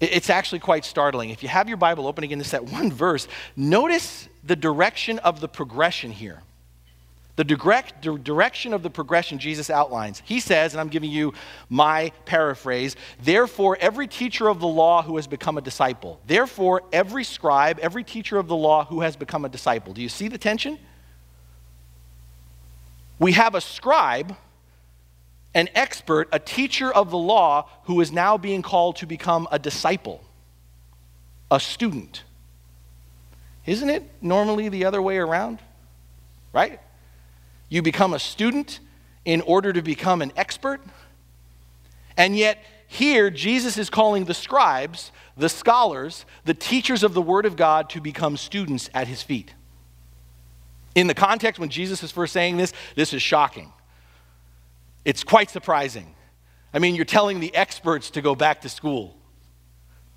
It's 0.00 0.28
actually 0.28 0.58
quite 0.58 0.84
startling. 0.84 1.30
If 1.30 1.44
you 1.44 1.48
have 1.48 1.68
your 1.68 1.76
Bible 1.76 2.08
open 2.08 2.24
again, 2.24 2.38
this 2.38 2.50
that 2.50 2.64
one 2.64 2.90
verse, 2.90 3.28
notice 3.54 4.28
the 4.42 4.56
direction 4.56 5.20
of 5.20 5.40
the 5.40 5.46
progression 5.46 6.10
here. 6.10 6.42
The 7.34 7.44
direct, 7.44 8.02
direction 8.02 8.74
of 8.74 8.82
the 8.82 8.90
progression 8.90 9.38
Jesus 9.38 9.70
outlines. 9.70 10.22
He 10.26 10.38
says, 10.38 10.74
and 10.74 10.80
I'm 10.80 10.88
giving 10.88 11.10
you 11.10 11.32
my 11.70 12.12
paraphrase, 12.26 12.94
therefore, 13.22 13.78
every 13.80 14.06
teacher 14.06 14.48
of 14.48 14.60
the 14.60 14.66
law 14.66 15.02
who 15.02 15.16
has 15.16 15.26
become 15.26 15.56
a 15.56 15.62
disciple. 15.62 16.20
Therefore, 16.26 16.82
every 16.92 17.24
scribe, 17.24 17.78
every 17.78 18.04
teacher 18.04 18.36
of 18.36 18.48
the 18.48 18.56
law 18.56 18.84
who 18.84 19.00
has 19.00 19.16
become 19.16 19.46
a 19.46 19.48
disciple. 19.48 19.94
Do 19.94 20.02
you 20.02 20.10
see 20.10 20.28
the 20.28 20.36
tension? 20.36 20.78
We 23.18 23.32
have 23.32 23.54
a 23.54 23.62
scribe, 23.62 24.36
an 25.54 25.70
expert, 25.74 26.28
a 26.32 26.38
teacher 26.38 26.92
of 26.92 27.10
the 27.10 27.18
law 27.18 27.66
who 27.84 28.00
is 28.02 28.12
now 28.12 28.36
being 28.36 28.60
called 28.60 28.96
to 28.96 29.06
become 29.06 29.48
a 29.50 29.58
disciple, 29.58 30.22
a 31.50 31.58
student. 31.58 32.24
Isn't 33.64 33.88
it 33.88 34.02
normally 34.20 34.68
the 34.68 34.84
other 34.84 35.00
way 35.00 35.16
around? 35.16 35.60
Right? 36.52 36.78
You 37.72 37.80
become 37.80 38.12
a 38.12 38.18
student 38.18 38.80
in 39.24 39.40
order 39.40 39.72
to 39.72 39.80
become 39.80 40.20
an 40.20 40.30
expert. 40.36 40.82
And 42.18 42.36
yet, 42.36 42.62
here, 42.86 43.30
Jesus 43.30 43.78
is 43.78 43.88
calling 43.88 44.26
the 44.26 44.34
scribes, 44.34 45.10
the 45.38 45.48
scholars, 45.48 46.26
the 46.44 46.52
teachers 46.52 47.02
of 47.02 47.14
the 47.14 47.22
Word 47.22 47.46
of 47.46 47.56
God 47.56 47.88
to 47.88 48.00
become 48.02 48.36
students 48.36 48.90
at 48.92 49.08
his 49.08 49.22
feet. 49.22 49.54
In 50.94 51.06
the 51.06 51.14
context 51.14 51.58
when 51.58 51.70
Jesus 51.70 52.02
is 52.02 52.12
first 52.12 52.34
saying 52.34 52.58
this, 52.58 52.74
this 52.94 53.14
is 53.14 53.22
shocking. 53.22 53.72
It's 55.06 55.24
quite 55.24 55.48
surprising. 55.48 56.14
I 56.74 56.78
mean, 56.78 56.94
you're 56.94 57.06
telling 57.06 57.40
the 57.40 57.54
experts 57.54 58.10
to 58.10 58.20
go 58.20 58.34
back 58.34 58.60
to 58.60 58.68
school, 58.68 59.16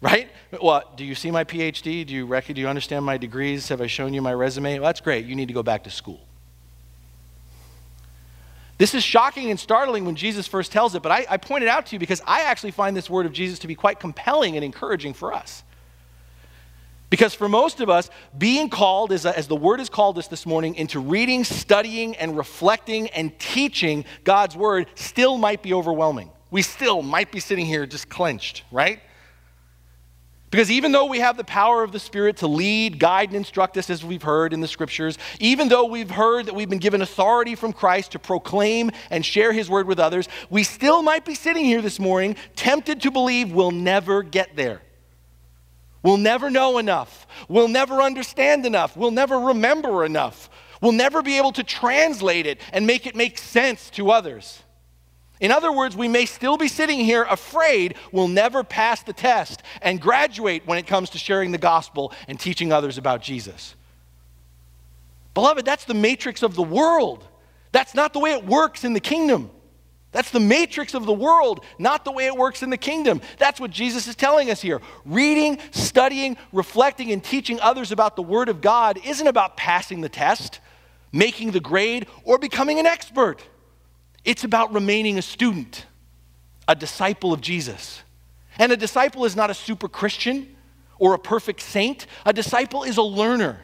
right? 0.01 0.27
Well, 0.61 0.83
do 0.97 1.05
you 1.05 1.15
see 1.15 1.31
my 1.31 1.45
PhD? 1.45 2.05
Do 2.05 2.13
you, 2.13 2.25
rec- 2.25 2.53
do 2.53 2.59
you 2.59 2.67
understand 2.67 3.05
my 3.05 3.17
degrees? 3.17 3.69
Have 3.69 3.79
I 3.79 3.87
shown 3.87 4.13
you 4.13 4.21
my 4.21 4.33
resume? 4.33 4.77
Well, 4.79 4.89
that's 4.89 4.99
great. 4.99 5.25
You 5.25 5.37
need 5.37 5.47
to 5.47 5.53
go 5.53 5.63
back 5.63 5.85
to 5.85 5.89
school. 5.89 6.27
This 8.77 8.93
is 8.93 9.03
shocking 9.03 9.51
and 9.51 9.59
startling 9.59 10.05
when 10.05 10.15
Jesus 10.15 10.47
first 10.47 10.71
tells 10.71 10.95
it, 10.95 11.01
but 11.01 11.11
I, 11.11 11.25
I 11.29 11.38
it 11.63 11.69
out 11.69 11.85
to 11.88 11.95
you 11.95 11.99
because 11.99 12.21
I 12.25 12.41
actually 12.41 12.71
find 12.71 12.95
this 12.95 13.09
word 13.09 13.25
of 13.25 13.31
Jesus 13.31 13.59
to 13.59 13.67
be 13.67 13.75
quite 13.75 13.99
compelling 13.99 14.55
and 14.55 14.65
encouraging 14.65 15.13
for 15.13 15.33
us. 15.33 15.63
Because 17.09 17.33
for 17.33 17.47
most 17.47 17.79
of 17.79 17.89
us, 17.89 18.09
being 18.38 18.69
called, 18.69 19.13
as, 19.13 19.25
as 19.25 19.47
the 19.47 19.55
word 19.55 19.79
has 19.79 19.89
called 19.89 20.17
us 20.17 20.27
this 20.27 20.45
morning, 20.45 20.75
into 20.75 20.99
reading, 20.99 21.45
studying, 21.45 22.15
and 22.17 22.35
reflecting 22.35 23.07
and 23.09 23.38
teaching 23.39 24.03
God's 24.25 24.55
word 24.55 24.88
still 24.95 25.38
might 25.38 25.61
be 25.61 25.73
overwhelming. 25.73 26.29
We 26.51 26.61
still 26.61 27.01
might 27.01 27.31
be 27.31 27.39
sitting 27.39 27.65
here 27.65 27.85
just 27.85 28.09
clenched, 28.09 28.63
right? 28.71 28.99
Because 30.55 30.71
even 30.71 30.93
though 30.93 31.07
we 31.07 31.19
have 31.19 31.35
the 31.35 31.43
power 31.43 31.83
of 31.83 31.91
the 31.91 31.99
Spirit 31.99 32.37
to 32.37 32.47
lead, 32.47 32.97
guide, 32.97 33.27
and 33.27 33.35
instruct 33.35 33.75
us, 33.75 33.89
as 33.89 34.05
we've 34.05 34.23
heard 34.23 34.53
in 34.53 34.61
the 34.61 34.69
scriptures, 34.69 35.17
even 35.41 35.67
though 35.67 35.83
we've 35.83 36.09
heard 36.09 36.45
that 36.45 36.55
we've 36.55 36.69
been 36.69 36.79
given 36.79 37.01
authority 37.01 37.55
from 37.55 37.73
Christ 37.73 38.13
to 38.13 38.19
proclaim 38.19 38.91
and 39.09 39.25
share 39.25 39.51
His 39.51 39.69
word 39.69 39.85
with 39.85 39.99
others, 39.99 40.29
we 40.49 40.63
still 40.63 41.01
might 41.01 41.25
be 41.25 41.35
sitting 41.35 41.65
here 41.65 41.81
this 41.81 41.99
morning 41.99 42.37
tempted 42.55 43.01
to 43.01 43.11
believe 43.11 43.51
we'll 43.51 43.71
never 43.71 44.23
get 44.23 44.55
there. 44.55 44.81
We'll 46.03 46.15
never 46.15 46.49
know 46.49 46.77
enough. 46.77 47.27
We'll 47.49 47.67
never 47.67 48.01
understand 48.01 48.65
enough. 48.65 48.95
We'll 48.95 49.11
never 49.11 49.37
remember 49.37 50.05
enough. 50.05 50.49
We'll 50.81 50.93
never 50.93 51.21
be 51.21 51.37
able 51.37 51.51
to 51.51 51.65
translate 51.65 52.45
it 52.45 52.61
and 52.71 52.87
make 52.87 53.05
it 53.05 53.13
make 53.13 53.39
sense 53.39 53.89
to 53.89 54.09
others. 54.09 54.63
In 55.39 55.51
other 55.51 55.71
words, 55.71 55.95
we 55.95 56.07
may 56.07 56.25
still 56.25 56.57
be 56.57 56.67
sitting 56.67 56.99
here 56.99 57.23
afraid 57.23 57.95
we'll 58.11 58.27
never 58.27 58.63
pass 58.63 59.03
the 59.03 59.13
test 59.13 59.63
and 59.81 59.99
graduate 59.99 60.65
when 60.65 60.77
it 60.77 60.87
comes 60.87 61.09
to 61.11 61.17
sharing 61.17 61.51
the 61.51 61.57
gospel 61.57 62.13
and 62.27 62.39
teaching 62.39 62.71
others 62.71 62.97
about 62.97 63.21
Jesus. 63.21 63.75
Beloved, 65.33 65.65
that's 65.65 65.83
the 65.83 65.93
matrix 65.93 66.41
of 66.43 66.55
the 66.55 66.63
world. 66.63 67.25
That's 67.73 67.93
not 67.93 68.13
the 68.13 68.19
way 68.19 68.31
it 68.31 68.45
works 68.45 68.85
in 68.85 68.93
the 68.93 69.01
kingdom. 69.01 69.51
That's 70.13 70.31
the 70.31 70.39
matrix 70.39 70.93
of 70.93 71.05
the 71.05 71.13
world, 71.13 71.65
not 71.77 72.05
the 72.05 72.11
way 72.13 72.27
it 72.27 72.37
works 72.37 72.63
in 72.63 72.69
the 72.69 72.77
kingdom. 72.77 73.19
That's 73.37 73.59
what 73.59 73.69
Jesus 73.69 74.07
is 74.07 74.15
telling 74.15 74.49
us 74.49 74.61
here. 74.61 74.81
Reading, 75.03 75.59
studying, 75.71 76.37
reflecting, 76.53 77.11
and 77.11 77.21
teaching 77.21 77.59
others 77.59 77.91
about 77.91 78.15
the 78.15 78.23
Word 78.23 78.47
of 78.47 78.61
God 78.61 78.97
isn't 79.03 79.27
about 79.27 79.57
passing 79.57 79.99
the 79.99 80.07
test, 80.07 80.61
making 81.11 81.51
the 81.51 81.59
grade, 81.59 82.07
or 82.23 82.37
becoming 82.37 82.79
an 82.79 82.85
expert. 82.85 83.41
It's 84.25 84.43
about 84.43 84.73
remaining 84.73 85.17
a 85.17 85.21
student, 85.21 85.85
a 86.67 86.75
disciple 86.75 87.31
of 87.31 87.41
Jesus. 87.41 88.01
And 88.57 88.71
a 88.71 88.77
disciple 88.77 89.23
is 89.25 89.35
not 89.35 89.49
a 89.49 89.53
super 89.53 89.88
Christian 89.88 90.55
or 90.97 91.13
a 91.13 91.19
perfect 91.19 91.61
saint, 91.61 92.07
a 92.25 92.33
disciple 92.33 92.83
is 92.83 92.97
a 92.97 93.03
learner. 93.03 93.61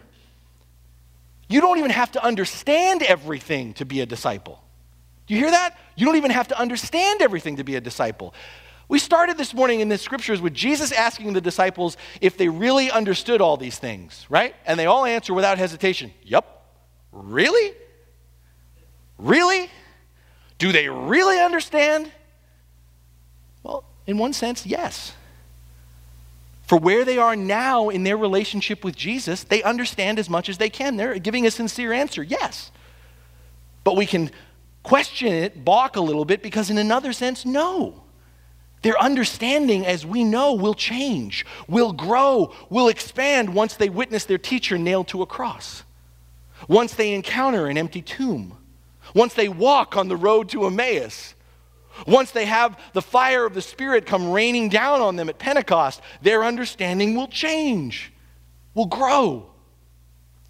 You 1.49 1.61
don't 1.61 1.79
even 1.79 1.91
have 1.91 2.11
to 2.11 2.23
understand 2.23 3.01
everything 3.03 3.73
to 3.75 3.85
be 3.85 4.01
a 4.01 4.05
disciple. 4.05 4.63
Do 5.27 5.33
you 5.33 5.39
hear 5.39 5.51
that? 5.51 5.77
You 5.95 6.05
don't 6.05 6.15
even 6.17 6.31
have 6.31 6.49
to 6.49 6.59
understand 6.59 7.21
everything 7.21 7.57
to 7.57 7.63
be 7.63 7.75
a 7.75 7.81
disciple. 7.81 8.33
We 8.87 8.99
started 8.99 9.37
this 9.37 9.53
morning 9.53 9.79
in 9.79 9.87
the 9.87 9.97
scriptures 9.97 10.41
with 10.41 10.53
Jesus 10.53 10.91
asking 10.91 11.33
the 11.33 11.41
disciples 11.41 11.95
if 12.19 12.37
they 12.37 12.49
really 12.49 12.91
understood 12.91 13.39
all 13.39 13.55
these 13.55 13.79
things, 13.79 14.25
right? 14.29 14.53
And 14.65 14.77
they 14.77 14.85
all 14.85 15.05
answer 15.05 15.33
without 15.33 15.57
hesitation, 15.57 16.13
Yep. 16.23 16.45
Really? 17.13 17.73
Really? 19.17 19.69
Do 20.61 20.71
they 20.71 20.87
really 20.87 21.39
understand? 21.39 22.11
Well, 23.63 23.83
in 24.05 24.19
one 24.19 24.31
sense, 24.31 24.63
yes. 24.63 25.13
For 26.67 26.77
where 26.77 27.03
they 27.03 27.17
are 27.17 27.35
now 27.35 27.89
in 27.89 28.03
their 28.03 28.15
relationship 28.15 28.83
with 28.83 28.95
Jesus, 28.95 29.43
they 29.43 29.63
understand 29.63 30.19
as 30.19 30.29
much 30.29 30.49
as 30.49 30.59
they 30.59 30.69
can. 30.69 30.97
They're 30.97 31.17
giving 31.17 31.47
a 31.47 31.51
sincere 31.51 31.91
answer, 31.91 32.21
yes. 32.21 32.69
But 33.83 33.95
we 33.95 34.05
can 34.05 34.29
question 34.83 35.33
it, 35.33 35.65
balk 35.65 35.95
a 35.95 35.99
little 35.99 36.25
bit, 36.25 36.43
because 36.43 36.69
in 36.69 36.77
another 36.77 37.11
sense, 37.11 37.43
no. 37.43 38.03
Their 38.83 38.99
understanding, 38.99 39.83
as 39.83 40.05
we 40.05 40.23
know, 40.23 40.53
will 40.53 40.75
change, 40.75 41.43
will 41.67 41.91
grow, 41.91 42.53
will 42.69 42.87
expand 42.87 43.55
once 43.55 43.73
they 43.73 43.89
witness 43.89 44.25
their 44.25 44.37
teacher 44.37 44.77
nailed 44.77 45.07
to 45.07 45.23
a 45.23 45.25
cross, 45.25 45.81
once 46.67 46.93
they 46.93 47.15
encounter 47.15 47.65
an 47.65 47.79
empty 47.79 48.03
tomb 48.03 48.57
once 49.13 49.33
they 49.33 49.49
walk 49.49 49.97
on 49.97 50.07
the 50.07 50.15
road 50.15 50.49
to 50.49 50.65
Emmaus, 50.65 51.35
once 52.07 52.31
they 52.31 52.45
have 52.45 52.79
the 52.93 53.01
fire 53.01 53.45
of 53.45 53.53
the 53.53 53.61
Spirit 53.61 54.05
come 54.05 54.31
raining 54.31 54.69
down 54.69 55.01
on 55.01 55.15
them 55.15 55.29
at 55.29 55.39
Pentecost, 55.39 56.01
their 56.21 56.43
understanding 56.43 57.15
will 57.15 57.27
change, 57.27 58.11
will 58.73 58.85
grow. 58.85 59.51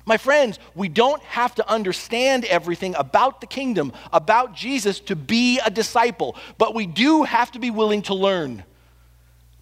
My 0.05 0.17
friends, 0.17 0.59
we 0.75 0.89
don't 0.89 1.21
have 1.23 1.55
to 1.55 1.69
understand 1.69 2.45
everything 2.45 2.95
about 2.95 3.41
the 3.41 3.47
kingdom, 3.47 3.93
about 4.11 4.53
Jesus, 4.55 4.99
to 5.01 5.15
be 5.15 5.59
a 5.59 5.69
disciple, 5.69 6.35
but 6.57 6.73
we 6.73 6.85
do 6.85 7.23
have 7.23 7.51
to 7.51 7.59
be 7.59 7.69
willing 7.69 8.01
to 8.03 8.13
learn, 8.13 8.63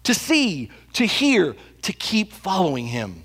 to 0.04 0.14
see, 0.14 0.70
to 0.94 1.04
hear, 1.04 1.56
to 1.82 1.92
keep 1.92 2.32
following 2.32 2.86
him. 2.86 3.24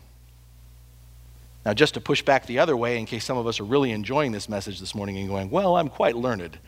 Now, 1.66 1.74
just 1.74 1.96
to 1.96 2.02
push 2.02 2.22
back 2.22 2.46
the 2.46 2.60
other 2.60 2.78
way, 2.78 3.00
in 3.00 3.08
case 3.08 3.26
some 3.26 3.38
of 3.38 3.48
us 3.48 3.60
are 3.60 3.64
really 3.64 3.92
enjoying 3.92 4.32
this 4.32 4.48
message 4.48 4.80
this 4.80 4.94
morning 4.94 5.18
and 5.18 5.28
going, 5.28 5.50
well, 5.50 5.78
I'm 5.78 5.90
quite 5.90 6.16
learned. 6.16 6.60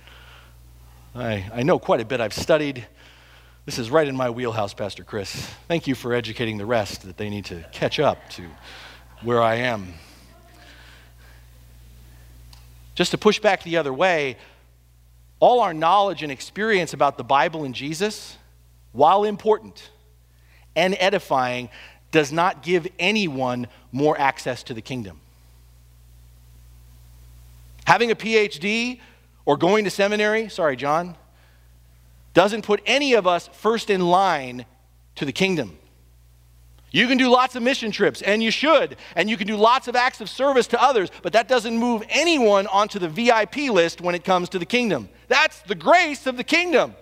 I, 1.14 1.46
I 1.54 1.62
know 1.62 1.78
quite 1.78 2.02
a 2.02 2.06
bit. 2.06 2.20
I've 2.20 2.34
studied. 2.34 2.88
This 3.66 3.78
is 3.78 3.92
right 3.92 4.08
in 4.08 4.16
my 4.16 4.32
wheelhouse, 4.32 4.74
Pastor 4.74 5.04
Chris. 5.04 5.36
Thank 5.68 5.86
you 5.86 5.94
for 5.94 6.16
educating 6.16 6.58
the 6.58 6.66
rest 6.66 7.04
that 7.04 7.18
they 7.18 7.30
need 7.30 7.46
to 7.46 7.64
catch 7.72 8.00
up 8.00 8.18
to 8.32 8.48
where 9.22 9.42
I 9.42 9.56
am. 9.56 9.94
Just 12.96 13.12
to 13.12 13.20
push 13.20 13.40
back 13.40 13.62
the 13.62 13.78
other 13.78 13.94
way, 13.94 14.38
all 15.40 15.60
our 15.60 15.76
knowledge 15.76 16.24
and 16.24 16.32
experience 16.32 16.94
about 16.94 17.18
the 17.18 17.24
Bible 17.24 17.66
and 17.66 17.76
Jesus, 17.76 18.36
while 18.94 19.26
important 19.26 19.92
and 20.76 20.96
edifying, 21.00 21.70
does 22.12 22.32
not 22.32 22.64
give 22.64 22.88
anyone 23.00 23.68
more 23.92 24.18
access 24.20 24.64
to 24.64 24.74
the 24.74 24.82
kingdom. 24.82 25.20
Having 27.86 28.12
a 28.12 28.16
PhD 28.16 29.00
or 29.46 29.58
going 29.58 29.86
to 29.86 29.90
seminary, 29.90 30.50
sorry, 30.50 30.76
John, 30.76 31.16
doesn't 32.34 32.64
put 32.64 32.82
any 32.86 33.14
of 33.14 33.26
us 33.26 33.48
first 33.54 33.90
in 33.90 34.02
line 34.02 34.66
to 35.16 35.26
the 35.26 35.32
kingdom. 35.32 35.78
You 36.92 37.08
can 37.08 37.18
do 37.18 37.30
lots 37.30 37.56
of 37.56 37.64
mission 37.64 37.92
trips, 37.92 38.22
and 38.22 38.42
you 38.42 38.52
should, 38.52 38.96
and 39.16 39.30
you 39.30 39.38
can 39.38 39.48
do 39.48 39.58
lots 39.58 39.88
of 39.88 39.96
acts 39.96 40.22
of 40.22 40.30
service 40.30 40.68
to 40.68 40.82
others, 40.82 41.10
but 41.22 41.34
that 41.34 41.48
doesn't 41.48 41.78
move 41.78 42.04
anyone 42.10 42.68
onto 42.68 42.98
the 42.98 43.10
VIP 43.10 43.70
list 43.70 44.02
when 44.02 44.16
it 44.16 44.24
comes 44.24 44.50
to 44.50 44.60
the 44.60 44.66
kingdom. 44.66 45.10
That's 45.28 45.62
the 45.62 45.76
grace 45.76 46.28
of 46.28 46.38
the 46.38 46.44
kingdom. 46.44 46.96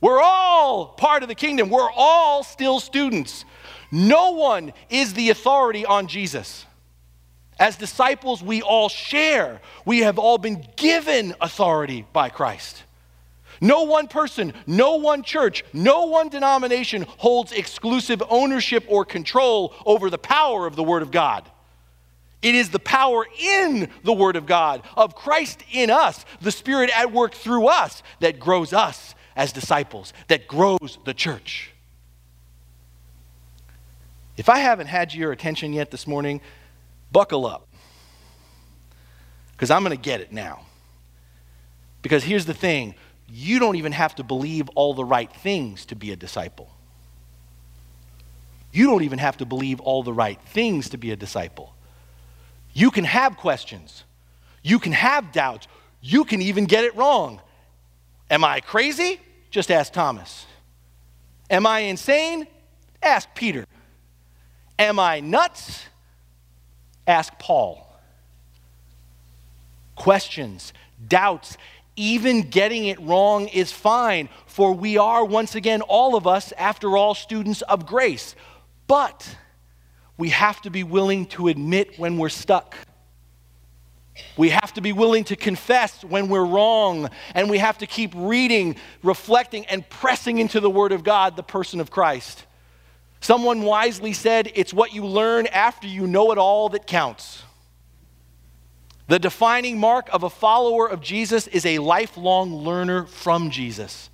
We're 0.00 0.20
all 0.20 0.86
part 0.86 1.22
of 1.22 1.28
the 1.28 1.34
kingdom. 1.34 1.70
We're 1.70 1.90
all 1.90 2.42
still 2.42 2.80
students. 2.80 3.44
No 3.90 4.32
one 4.32 4.72
is 4.90 5.14
the 5.14 5.30
authority 5.30 5.86
on 5.86 6.06
Jesus. 6.06 6.66
As 7.58 7.76
disciples, 7.76 8.42
we 8.42 8.62
all 8.62 8.88
share. 8.88 9.60
We 9.84 10.00
have 10.00 10.18
all 10.18 10.38
been 10.38 10.64
given 10.76 11.34
authority 11.40 12.06
by 12.12 12.28
Christ. 12.28 12.84
No 13.60 13.82
one 13.82 14.06
person, 14.06 14.52
no 14.66 14.96
one 14.96 15.24
church, 15.24 15.64
no 15.72 16.04
one 16.04 16.28
denomination 16.28 17.06
holds 17.16 17.50
exclusive 17.50 18.22
ownership 18.28 18.84
or 18.86 19.04
control 19.04 19.74
over 19.84 20.10
the 20.10 20.18
power 20.18 20.66
of 20.66 20.76
the 20.76 20.84
Word 20.84 21.02
of 21.02 21.10
God. 21.10 21.50
It 22.40 22.54
is 22.54 22.70
the 22.70 22.78
power 22.78 23.26
in 23.40 23.90
the 24.04 24.12
Word 24.12 24.36
of 24.36 24.46
God, 24.46 24.82
of 24.96 25.16
Christ 25.16 25.64
in 25.72 25.90
us, 25.90 26.24
the 26.40 26.52
Spirit 26.52 26.90
at 26.96 27.10
work 27.10 27.34
through 27.34 27.66
us, 27.66 28.04
that 28.20 28.38
grows 28.38 28.72
us 28.72 29.16
as 29.34 29.52
disciples, 29.52 30.12
that 30.28 30.46
grows 30.46 30.98
the 31.04 31.14
church. 31.14 31.72
If 34.38 34.48
I 34.48 34.58
haven't 34.58 34.86
had 34.86 35.12
your 35.12 35.32
attention 35.32 35.72
yet 35.72 35.90
this 35.90 36.06
morning, 36.06 36.40
buckle 37.10 37.44
up. 37.44 37.66
Because 39.50 39.70
I'm 39.72 39.82
going 39.82 39.94
to 39.94 40.00
get 40.00 40.20
it 40.20 40.32
now. 40.32 40.60
Because 42.02 42.22
here's 42.22 42.46
the 42.46 42.54
thing 42.54 42.94
you 43.28 43.58
don't 43.58 43.74
even 43.74 43.90
have 43.92 44.14
to 44.14 44.22
believe 44.22 44.68
all 44.76 44.94
the 44.94 45.04
right 45.04 45.30
things 45.30 45.84
to 45.86 45.96
be 45.96 46.12
a 46.12 46.16
disciple. 46.16 46.70
You 48.72 48.86
don't 48.86 49.02
even 49.02 49.18
have 49.18 49.38
to 49.38 49.44
believe 49.44 49.80
all 49.80 50.04
the 50.04 50.12
right 50.12 50.40
things 50.40 50.90
to 50.90 50.98
be 50.98 51.10
a 51.10 51.16
disciple. 51.16 51.74
You 52.72 52.92
can 52.92 53.04
have 53.04 53.36
questions, 53.36 54.04
you 54.62 54.78
can 54.78 54.92
have 54.92 55.32
doubts, 55.32 55.66
you 56.00 56.24
can 56.24 56.40
even 56.40 56.66
get 56.66 56.84
it 56.84 56.94
wrong. 56.94 57.40
Am 58.30 58.44
I 58.44 58.60
crazy? 58.60 59.20
Just 59.50 59.70
ask 59.70 59.92
Thomas. 59.92 60.46
Am 61.50 61.66
I 61.66 61.80
insane? 61.80 62.46
Ask 63.02 63.28
Peter. 63.34 63.66
Am 64.78 64.98
I 64.98 65.20
nuts? 65.20 65.84
Ask 67.06 67.38
Paul. 67.38 67.84
Questions, 69.94 70.72
doubts, 71.06 71.56
even 71.96 72.42
getting 72.42 72.86
it 72.86 73.00
wrong 73.00 73.48
is 73.48 73.72
fine, 73.72 74.28
for 74.46 74.72
we 74.72 74.96
are, 74.96 75.24
once 75.24 75.56
again, 75.56 75.82
all 75.82 76.14
of 76.14 76.26
us, 76.26 76.52
after 76.52 76.96
all, 76.96 77.14
students 77.14 77.62
of 77.62 77.86
grace. 77.86 78.36
But 78.86 79.36
we 80.16 80.28
have 80.28 80.60
to 80.62 80.70
be 80.70 80.84
willing 80.84 81.26
to 81.26 81.48
admit 81.48 81.98
when 81.98 82.18
we're 82.18 82.28
stuck. 82.28 82.76
We 84.36 84.50
have 84.50 84.72
to 84.74 84.80
be 84.80 84.92
willing 84.92 85.24
to 85.24 85.36
confess 85.36 86.04
when 86.04 86.28
we're 86.28 86.44
wrong, 86.44 87.10
and 87.34 87.50
we 87.50 87.58
have 87.58 87.78
to 87.78 87.86
keep 87.86 88.12
reading, 88.14 88.76
reflecting, 89.02 89.66
and 89.66 89.88
pressing 89.88 90.38
into 90.38 90.60
the 90.60 90.70
Word 90.70 90.92
of 90.92 91.02
God, 91.02 91.34
the 91.36 91.42
person 91.42 91.80
of 91.80 91.90
Christ. 91.90 92.44
Someone 93.20 93.62
wisely 93.62 94.12
said, 94.12 94.50
It's 94.54 94.72
what 94.72 94.94
you 94.94 95.04
learn 95.06 95.46
after 95.48 95.86
you 95.86 96.06
know 96.06 96.32
it 96.32 96.38
all 96.38 96.68
that 96.70 96.86
counts. 96.86 97.42
The 99.08 99.18
defining 99.18 99.78
mark 99.78 100.08
of 100.12 100.22
a 100.22 100.30
follower 100.30 100.86
of 100.86 101.00
Jesus 101.00 101.46
is 101.46 101.64
a 101.64 101.78
lifelong 101.78 102.54
learner 102.54 103.06
from 103.06 103.50
Jesus. 103.50 104.10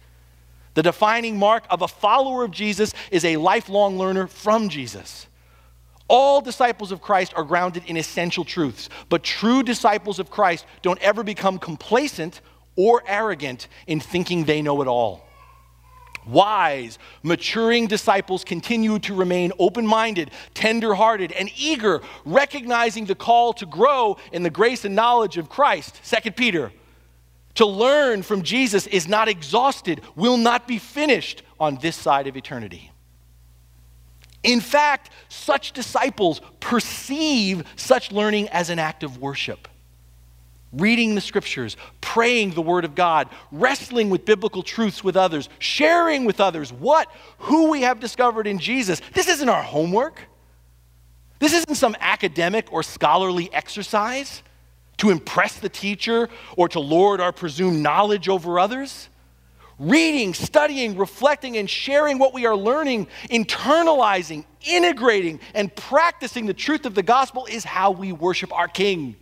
The 0.74 0.82
defining 0.82 1.38
mark 1.38 1.64
of 1.70 1.82
a 1.82 1.88
follower 1.88 2.44
of 2.44 2.50
Jesus 2.50 2.94
is 3.10 3.24
a 3.24 3.36
lifelong 3.36 3.98
learner 3.98 4.26
from 4.26 4.68
Jesus. 4.68 5.26
All 6.06 6.40
disciples 6.40 6.92
of 6.92 7.00
Christ 7.00 7.32
are 7.34 7.44
grounded 7.44 7.84
in 7.86 7.96
essential 7.96 8.44
truths, 8.44 8.88
but 9.08 9.22
true 9.22 9.62
disciples 9.62 10.18
of 10.18 10.30
Christ 10.30 10.66
don't 10.82 11.00
ever 11.00 11.22
become 11.22 11.58
complacent 11.58 12.40
or 12.76 13.02
arrogant 13.06 13.68
in 13.86 14.00
thinking 14.00 14.44
they 14.44 14.62
know 14.62 14.82
it 14.82 14.88
all. 14.88 15.26
Wise, 16.26 16.98
maturing 17.22 17.87
disciples 17.87 18.44
continue 18.44 18.98
to 19.00 19.14
remain 19.14 19.52
open 19.58 19.87
minded, 19.87 20.30
tender 20.54 20.94
hearted, 20.94 21.32
and 21.32 21.50
eager, 21.56 22.00
recognizing 22.24 23.04
the 23.04 23.14
call 23.14 23.52
to 23.54 23.66
grow 23.66 24.16
in 24.32 24.42
the 24.42 24.50
grace 24.50 24.84
and 24.84 24.94
knowledge 24.94 25.37
of 25.37 25.48
Christ. 25.48 26.00
2 26.04 26.30
Peter. 26.32 26.72
To 27.56 27.66
learn 27.66 28.22
from 28.22 28.42
Jesus 28.42 28.87
is 28.87 29.06
not 29.06 29.28
exhausted, 29.28 30.00
will 30.16 30.37
not 30.37 30.66
be 30.66 30.78
finished 30.78 31.42
on 31.60 31.76
this 31.76 31.94
side 31.94 32.26
of 32.26 32.37
eternity. 32.37 32.90
In 34.42 34.60
fact, 34.60 35.10
such 35.28 35.72
disciples 35.72 36.40
perceive 36.60 37.64
such 37.76 38.12
learning 38.12 38.48
as 38.48 38.70
an 38.70 38.78
act 38.78 39.02
of 39.02 39.18
worship. 39.18 39.68
Reading 40.76 41.14
the 41.14 41.20
scriptures, 41.20 41.76
praying 42.00 42.50
the 42.50 42.62
word 42.62 42.84
of 42.84 42.94
God, 42.94 43.28
wrestling 43.52 44.10
with 44.10 44.24
biblical 44.24 44.62
truths 44.62 45.04
with 45.04 45.16
others, 45.16 45.48
sharing 45.58 46.24
with 46.24 46.40
others 46.40 46.72
what, 46.72 47.08
who 47.38 47.70
we 47.70 47.82
have 47.82 48.00
discovered 48.00 48.46
in 48.46 48.58
Jesus. 48.58 49.00
This 49.12 49.28
isn't 49.28 49.48
our 49.48 49.62
homework. 49.62 50.20
This 51.38 51.52
isn't 51.52 51.74
some 51.74 51.96
academic 52.00 52.72
or 52.72 52.82
scholarly 52.82 53.52
exercise 53.52 54.42
to 54.98 55.10
impress 55.10 55.58
the 55.58 55.68
teacher 55.68 56.28
or 56.56 56.68
to 56.68 56.80
lord 56.80 57.20
our 57.20 57.32
presumed 57.32 57.82
knowledge 57.82 58.28
over 58.28 58.58
others 58.58 59.08
reading, 59.78 60.34
studying, 60.34 60.96
reflecting, 60.96 61.56
and 61.56 61.68
sharing 61.68 62.18
what 62.18 62.32
we 62.32 62.46
are 62.46 62.56
learning, 62.56 63.08
internalizing, 63.30 64.44
integrating, 64.62 65.40
and 65.54 65.74
practicing 65.74 66.46
the 66.46 66.54
truth 66.54 66.87
of 66.87 66.94
the 66.94 67.02
gospel 67.02 67.46
is 67.46 67.64
how 67.64 67.90
we 67.90 68.12
worship 68.12 68.52
our 68.52 68.68
King. 68.68 69.16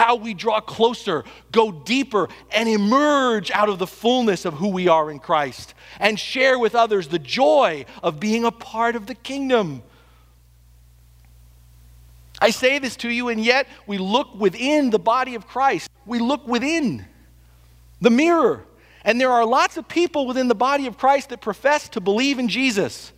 How 0.00 0.14
we 0.14 0.32
draw 0.32 0.62
closer, 0.62 1.24
go 1.52 1.70
deeper, 1.70 2.30
and 2.50 2.70
emerge 2.70 3.50
out 3.50 3.68
of 3.68 3.78
the 3.78 3.86
fullness 3.86 4.46
of 4.46 4.54
who 4.54 4.68
we 4.68 4.88
are 4.88 5.10
in 5.10 5.18
Christ, 5.18 5.74
and 5.98 6.18
share 6.18 6.58
with 6.58 6.74
others 6.74 7.08
the 7.08 7.18
joy 7.18 7.84
of 8.02 8.18
being 8.18 8.46
a 8.46 8.50
part 8.50 8.96
of 8.96 9.06
the 9.06 9.14
kingdom. 9.14 9.82
I 12.40 12.48
say 12.48 12.78
this 12.78 12.96
to 12.96 13.10
you, 13.10 13.28
and 13.28 13.44
yet 13.44 13.66
we 13.86 13.98
look 13.98 14.34
within 14.34 14.88
the 14.88 14.98
body 14.98 15.34
of 15.34 15.46
Christ. 15.46 15.90
We 16.06 16.18
look 16.18 16.48
within 16.48 17.04
the 18.00 18.08
mirror 18.08 18.64
and 19.04 19.20
there 19.20 19.30
are 19.30 19.44
lots 19.46 19.76
of 19.76 19.86
people 19.86 20.26
within 20.26 20.48
the 20.48 20.54
body 20.54 20.86
of 20.86 20.98
Christ 20.98 21.30
that 21.30 21.40
profess 21.40 21.88
to 21.90 22.00
believe 22.00 22.38
in 22.38 22.48
Jesus. 22.48 23.12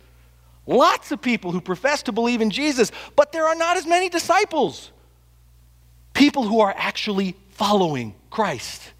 Lots 0.65 1.11
of 1.11 1.21
people 1.21 1.51
who 1.51 1.59
profess 1.59 2.03
to 2.03 2.13
believe 2.13 2.41
in 2.41 2.49
Jesus, 2.49 2.91
but 3.15 3.33
there 3.33 3.47
are 3.47 3.55
not 3.55 3.75
as 3.75 3.85
many 3.85 4.07
disciples. 4.07 4.92
People 6.13 6.43
who 6.43 6.61
are 6.61 6.73
actually 6.77 7.35
following 7.51 8.15
Christ. 8.29 8.93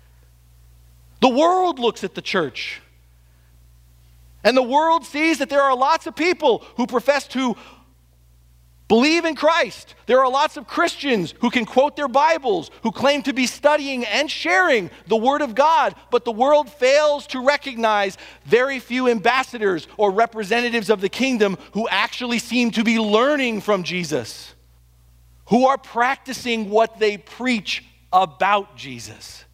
The 1.21 1.29
world 1.29 1.79
looks 1.79 2.03
at 2.03 2.15
the 2.15 2.21
church. 2.21 2.81
And 4.43 4.57
the 4.57 4.63
world 4.63 5.05
sees 5.05 5.37
that 5.37 5.49
there 5.49 5.61
are 5.61 5.75
lots 5.75 6.05
of 6.05 6.15
people 6.15 6.65
who 6.75 6.85
profess 6.85 7.27
to 7.29 7.55
Believe 8.93 9.25
in 9.25 9.33
Christ. 9.33 9.95
There 10.05 10.19
are 10.19 10.29
lots 10.29 10.55
of 10.55 10.67
Christians 10.67 11.33
who 11.39 11.49
can 11.49 11.65
quote 11.65 11.95
their 11.95 12.07
Bibles, 12.07 12.69
who 12.83 12.91
claim 12.91 13.23
to 13.23 13.33
be 13.33 13.47
studying 13.47 14.05
and 14.05 14.29
sharing 14.29 14.91
the 15.07 15.15
Word 15.15 15.41
of 15.41 15.55
God, 15.55 15.95
but 16.11 16.25
the 16.25 16.31
world 16.31 16.69
fails 16.69 17.25
to 17.27 17.43
recognize 17.43 18.19
very 18.45 18.79
few 18.79 19.07
ambassadors 19.07 19.87
or 19.97 20.11
representatives 20.11 20.91
of 20.91 21.01
the 21.01 21.09
kingdom 21.09 21.57
who 21.71 21.87
actually 21.87 22.37
seem 22.37 22.69
to 22.69 22.83
be 22.83 22.99
learning 22.99 23.61
from 23.61 23.83
Jesus, 23.83 24.52
who 25.47 25.67
are 25.67 25.77
practicing 25.77 26.69
what 26.69 26.99
they 26.99 27.17
preach 27.17 27.83
about 28.11 28.77
Jesus. 28.77 29.45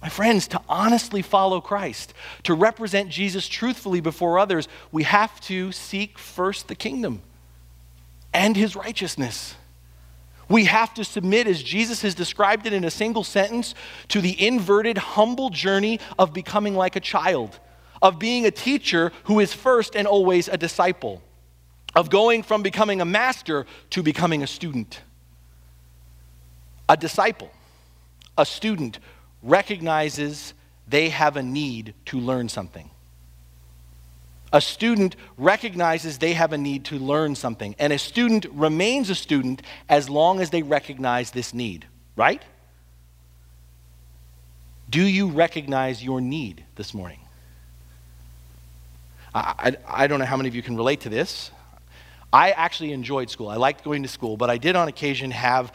My 0.00 0.08
friends, 0.08 0.46
to 0.48 0.60
honestly 0.68 1.22
follow 1.22 1.60
Christ, 1.60 2.14
to 2.44 2.54
represent 2.54 3.10
Jesus 3.10 3.48
truthfully 3.48 4.00
before 4.00 4.38
others, 4.38 4.68
we 4.92 5.02
have 5.02 5.40
to 5.42 5.72
seek 5.72 6.18
first 6.18 6.68
the 6.68 6.76
kingdom 6.76 7.20
and 8.32 8.56
his 8.56 8.76
righteousness. 8.76 9.56
We 10.48 10.64
have 10.64 10.94
to 10.94 11.04
submit, 11.04 11.46
as 11.46 11.62
Jesus 11.62 12.02
has 12.02 12.14
described 12.14 12.66
it 12.66 12.72
in 12.72 12.84
a 12.84 12.90
single 12.90 13.24
sentence, 13.24 13.74
to 14.08 14.20
the 14.20 14.40
inverted, 14.46 14.96
humble 14.96 15.50
journey 15.50 16.00
of 16.18 16.32
becoming 16.32 16.74
like 16.74 16.96
a 16.96 17.00
child, 17.00 17.58
of 18.00 18.18
being 18.18 18.46
a 18.46 18.50
teacher 18.50 19.12
who 19.24 19.40
is 19.40 19.52
first 19.52 19.96
and 19.96 20.06
always 20.06 20.48
a 20.48 20.56
disciple, 20.56 21.22
of 21.98 22.10
going 22.10 22.44
from 22.44 22.62
becoming 22.62 23.00
a 23.00 23.04
master 23.04 23.66
to 23.90 24.04
becoming 24.04 24.44
a 24.44 24.46
student. 24.46 25.00
A 26.88 26.96
disciple, 26.96 27.50
a 28.38 28.46
student 28.46 29.00
recognizes 29.42 30.54
they 30.86 31.08
have 31.08 31.36
a 31.36 31.42
need 31.42 31.94
to 32.04 32.20
learn 32.20 32.48
something. 32.48 32.88
A 34.52 34.60
student 34.60 35.16
recognizes 35.36 36.18
they 36.18 36.34
have 36.34 36.52
a 36.52 36.56
need 36.56 36.84
to 36.84 37.00
learn 37.00 37.34
something, 37.34 37.74
and 37.80 37.92
a 37.92 37.98
student 37.98 38.46
remains 38.52 39.10
a 39.10 39.16
student 39.16 39.62
as 39.88 40.08
long 40.08 40.40
as 40.40 40.50
they 40.50 40.62
recognize 40.62 41.32
this 41.32 41.52
need, 41.52 41.84
right? 42.14 42.44
Do 44.88 45.02
you 45.02 45.26
recognize 45.26 46.00
your 46.00 46.20
need 46.20 46.62
this 46.76 46.94
morning? 46.94 47.18
I, 49.34 49.54
I, 49.58 50.04
I, 50.04 50.06
don't 50.06 50.20
know 50.20 50.26
how 50.26 50.36
many 50.36 50.48
of 50.48 50.54
you 50.54 50.62
can 50.62 50.76
relate 50.76 51.00
to 51.00 51.08
this. 51.08 51.50
I 52.32 52.50
actually 52.50 52.92
enjoyed 52.92 53.30
school. 53.30 53.48
I 53.48 53.56
liked 53.56 53.84
going 53.84 54.02
to 54.02 54.08
school, 54.08 54.36
but 54.36 54.50
I 54.50 54.58
did 54.58 54.76
on 54.76 54.88
occasion 54.88 55.30
have 55.30 55.72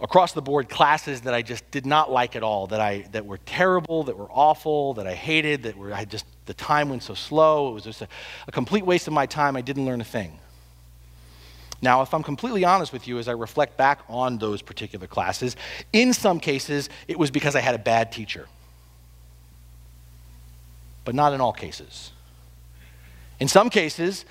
across 0.00 0.32
the 0.32 0.42
board 0.42 0.68
classes 0.68 1.22
that 1.22 1.32
I 1.32 1.42
just 1.42 1.70
did 1.70 1.86
not 1.86 2.10
like 2.10 2.34
at 2.34 2.42
all, 2.42 2.66
that, 2.66 2.80
I, 2.80 3.06
that 3.12 3.24
were 3.24 3.38
terrible, 3.38 4.02
that 4.04 4.18
were 4.18 4.30
awful, 4.30 4.94
that 4.94 5.06
I 5.06 5.14
hated, 5.14 5.62
that 5.62 5.76
were, 5.76 5.94
I 5.94 6.04
just, 6.04 6.26
the 6.46 6.54
time 6.54 6.88
went 6.88 7.04
so 7.04 7.14
slow. 7.14 7.70
It 7.70 7.74
was 7.74 7.84
just 7.84 8.02
a, 8.02 8.08
a 8.48 8.52
complete 8.52 8.84
waste 8.84 9.06
of 9.06 9.12
my 9.12 9.26
time. 9.26 9.56
I 9.56 9.60
didn't 9.60 9.86
learn 9.86 10.00
a 10.00 10.04
thing. 10.04 10.38
Now, 11.80 12.02
if 12.02 12.12
I'm 12.14 12.22
completely 12.22 12.64
honest 12.64 12.92
with 12.92 13.08
you, 13.08 13.18
as 13.18 13.28
I 13.28 13.32
reflect 13.32 13.76
back 13.76 14.00
on 14.08 14.38
those 14.38 14.60
particular 14.60 15.06
classes, 15.06 15.56
in 15.92 16.12
some 16.12 16.40
cases, 16.40 16.88
it 17.08 17.18
was 17.18 17.30
because 17.30 17.56
I 17.56 17.60
had 17.60 17.74
a 17.74 17.78
bad 17.78 18.12
teacher. 18.12 18.46
But 21.04 21.14
not 21.14 21.32
in 21.32 21.40
all 21.40 21.52
cases. 21.52 22.12
In 23.40 23.48
some 23.48 23.70
cases, 23.70 24.24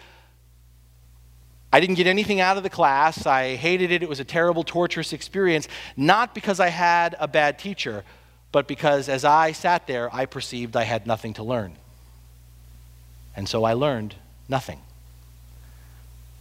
I 1.73 1.79
didn't 1.79 1.95
get 1.95 2.07
anything 2.07 2.41
out 2.41 2.57
of 2.57 2.63
the 2.63 2.69
class. 2.69 3.25
I 3.25 3.55
hated 3.55 3.91
it. 3.91 4.03
It 4.03 4.09
was 4.09 4.19
a 4.19 4.25
terrible, 4.25 4.63
torturous 4.63 5.13
experience, 5.13 5.67
not 5.95 6.35
because 6.35 6.59
I 6.59 6.67
had 6.67 7.15
a 7.19 7.27
bad 7.27 7.57
teacher, 7.57 8.03
but 8.51 8.67
because 8.67 9.07
as 9.07 9.23
I 9.23 9.53
sat 9.53 9.87
there, 9.87 10.13
I 10.13 10.25
perceived 10.25 10.75
I 10.75 10.83
had 10.83 11.07
nothing 11.07 11.33
to 11.35 11.43
learn. 11.43 11.77
And 13.35 13.47
so 13.47 13.63
I 13.63 13.73
learned 13.73 14.15
nothing. 14.49 14.81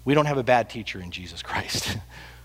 We 0.05 0.15
don't 0.15 0.27
have 0.27 0.39
a 0.39 0.43
bad 0.43 0.69
teacher 0.69 1.01
in 1.01 1.13
Jesus 1.13 1.43
Christ. 1.43 1.97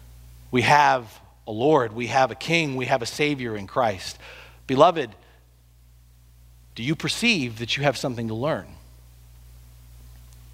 we 0.51 0.61
have 0.61 1.19
a 1.47 1.51
Lord, 1.51 1.93
we 1.93 2.07
have 2.07 2.29
a 2.29 2.35
King, 2.35 2.75
we 2.75 2.85
have 2.85 3.01
a 3.01 3.07
Savior 3.07 3.55
in 3.55 3.65
Christ. 3.65 4.19
Beloved, 4.67 5.09
do 6.75 6.83
you 6.83 6.95
perceive 6.95 7.59
that 7.59 7.77
you 7.77 7.83
have 7.83 7.97
something 7.97 8.27
to 8.27 8.35
learn? 8.35 8.67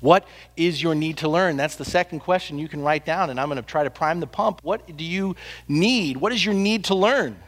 What 0.01 0.27
is 0.57 0.81
your 0.81 0.95
need 0.95 1.17
to 1.19 1.29
learn? 1.29 1.57
That's 1.57 1.75
the 1.75 1.85
second 1.85 2.19
question 2.19 2.59
you 2.59 2.67
can 2.67 2.81
write 2.81 3.05
down, 3.05 3.29
and 3.29 3.39
I'm 3.39 3.47
going 3.47 3.57
to 3.57 3.61
try 3.61 3.83
to 3.83 3.89
prime 3.89 4.19
the 4.19 4.27
pump. 4.27 4.59
What 4.63 4.97
do 4.97 5.03
you 5.05 5.35
need? 5.67 6.17
What 6.17 6.33
is 6.33 6.43
your 6.43 6.55
need 6.55 6.85
to 6.85 6.95
learn? 6.95 7.39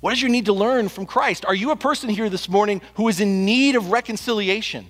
What 0.00 0.12
is 0.12 0.22
your 0.22 0.30
need 0.30 0.46
to 0.46 0.52
learn 0.52 0.88
from 0.88 1.04
Christ? 1.04 1.44
Are 1.44 1.54
you 1.54 1.72
a 1.72 1.76
person 1.76 2.08
here 2.08 2.30
this 2.30 2.48
morning 2.48 2.80
who 2.94 3.08
is 3.08 3.20
in 3.20 3.44
need 3.44 3.74
of 3.74 3.90
reconciliation? 3.90 4.86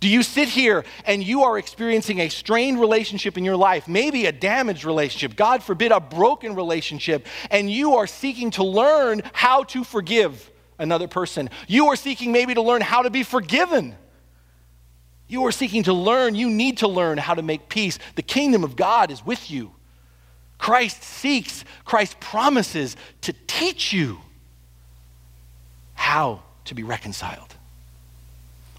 Do 0.00 0.08
you 0.08 0.22
sit 0.22 0.50
here 0.50 0.84
and 1.06 1.24
you 1.24 1.44
are 1.44 1.56
experiencing 1.56 2.20
a 2.20 2.28
strained 2.28 2.78
relationship 2.78 3.38
in 3.38 3.44
your 3.44 3.56
life, 3.56 3.88
maybe 3.88 4.26
a 4.26 4.32
damaged 4.32 4.84
relationship, 4.84 5.36
God 5.36 5.62
forbid, 5.62 5.90
a 5.90 6.00
broken 6.00 6.54
relationship, 6.54 7.26
and 7.50 7.70
you 7.70 7.96
are 7.96 8.06
seeking 8.06 8.50
to 8.52 8.64
learn 8.64 9.22
how 9.32 9.64
to 9.64 9.82
forgive 9.82 10.50
another 10.78 11.08
person? 11.08 11.48
You 11.66 11.86
are 11.86 11.96
seeking 11.96 12.30
maybe 12.32 12.52
to 12.52 12.62
learn 12.62 12.82
how 12.82 13.00
to 13.00 13.10
be 13.10 13.22
forgiven. 13.22 13.96
You 15.28 15.44
are 15.46 15.52
seeking 15.52 15.82
to 15.84 15.92
learn, 15.92 16.34
you 16.34 16.48
need 16.48 16.78
to 16.78 16.88
learn 16.88 17.18
how 17.18 17.34
to 17.34 17.42
make 17.42 17.68
peace. 17.68 17.98
The 18.14 18.22
kingdom 18.22 18.62
of 18.62 18.76
God 18.76 19.10
is 19.10 19.24
with 19.24 19.50
you. 19.50 19.72
Christ 20.58 21.02
seeks, 21.02 21.64
Christ 21.84 22.18
promises 22.20 22.96
to 23.22 23.34
teach 23.46 23.92
you 23.92 24.18
how 25.94 26.42
to 26.66 26.74
be 26.74 26.82
reconciled. 26.82 27.54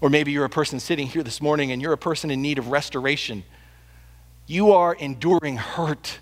Or 0.00 0.08
maybe 0.08 0.32
you're 0.32 0.44
a 0.44 0.50
person 0.50 0.80
sitting 0.80 1.06
here 1.06 1.22
this 1.22 1.40
morning 1.40 1.72
and 1.72 1.82
you're 1.82 1.92
a 1.92 1.98
person 1.98 2.30
in 2.30 2.40
need 2.40 2.58
of 2.58 2.68
restoration. 2.68 3.44
You 4.46 4.72
are 4.72 4.94
enduring 4.94 5.56
hurt, 5.56 6.20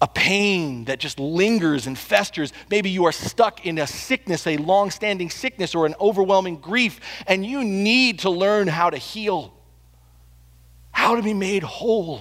a 0.00 0.06
pain 0.06 0.84
that 0.84 1.00
just 1.00 1.18
lingers 1.18 1.86
and 1.86 1.96
festers. 1.96 2.52
Maybe 2.70 2.90
you 2.90 3.06
are 3.06 3.12
stuck 3.12 3.64
in 3.64 3.78
a 3.78 3.86
sickness, 3.86 4.46
a 4.46 4.58
long 4.58 4.90
standing 4.90 5.30
sickness, 5.30 5.74
or 5.74 5.86
an 5.86 5.94
overwhelming 6.00 6.56
grief, 6.56 7.00
and 7.26 7.44
you 7.46 7.64
need 7.64 8.20
to 8.20 8.30
learn 8.30 8.68
how 8.68 8.90
to 8.90 8.98
heal, 8.98 9.54
how 10.92 11.16
to 11.16 11.22
be 11.22 11.32
made 11.32 11.62
whole. 11.62 12.20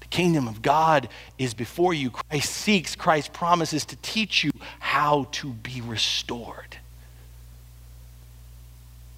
The 0.00 0.06
kingdom 0.08 0.46
of 0.46 0.60
God 0.60 1.08
is 1.38 1.54
before 1.54 1.94
you. 1.94 2.10
Christ 2.10 2.52
seeks, 2.52 2.94
Christ 2.94 3.32
promises 3.32 3.86
to 3.86 3.96
teach 3.96 4.44
you 4.44 4.50
how 4.80 5.28
to 5.32 5.52
be 5.52 5.80
restored. 5.80 6.76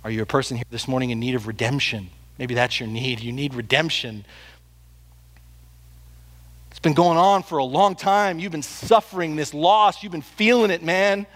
Are 0.04 0.10
you 0.10 0.22
a 0.22 0.26
person 0.26 0.56
here 0.56 0.64
this 0.70 0.88
morning 0.88 1.10
in 1.10 1.18
need 1.18 1.34
of 1.34 1.46
redemption? 1.46 2.10
Maybe 2.38 2.54
that's 2.54 2.80
your 2.80 2.88
need. 2.88 3.20
You 3.20 3.32
need 3.32 3.54
redemption. 3.54 4.24
It's 6.80 6.84
been 6.84 6.94
going 6.94 7.18
on 7.18 7.42
for 7.42 7.58
a 7.58 7.64
long 7.64 7.94
time. 7.94 8.38
You've 8.38 8.52
been 8.52 8.62
suffering 8.62 9.36
this 9.36 9.52
loss. 9.52 10.02
You've 10.02 10.12
been 10.12 10.22
feeling 10.22 10.70
it, 10.70 10.82
man. 10.82 11.26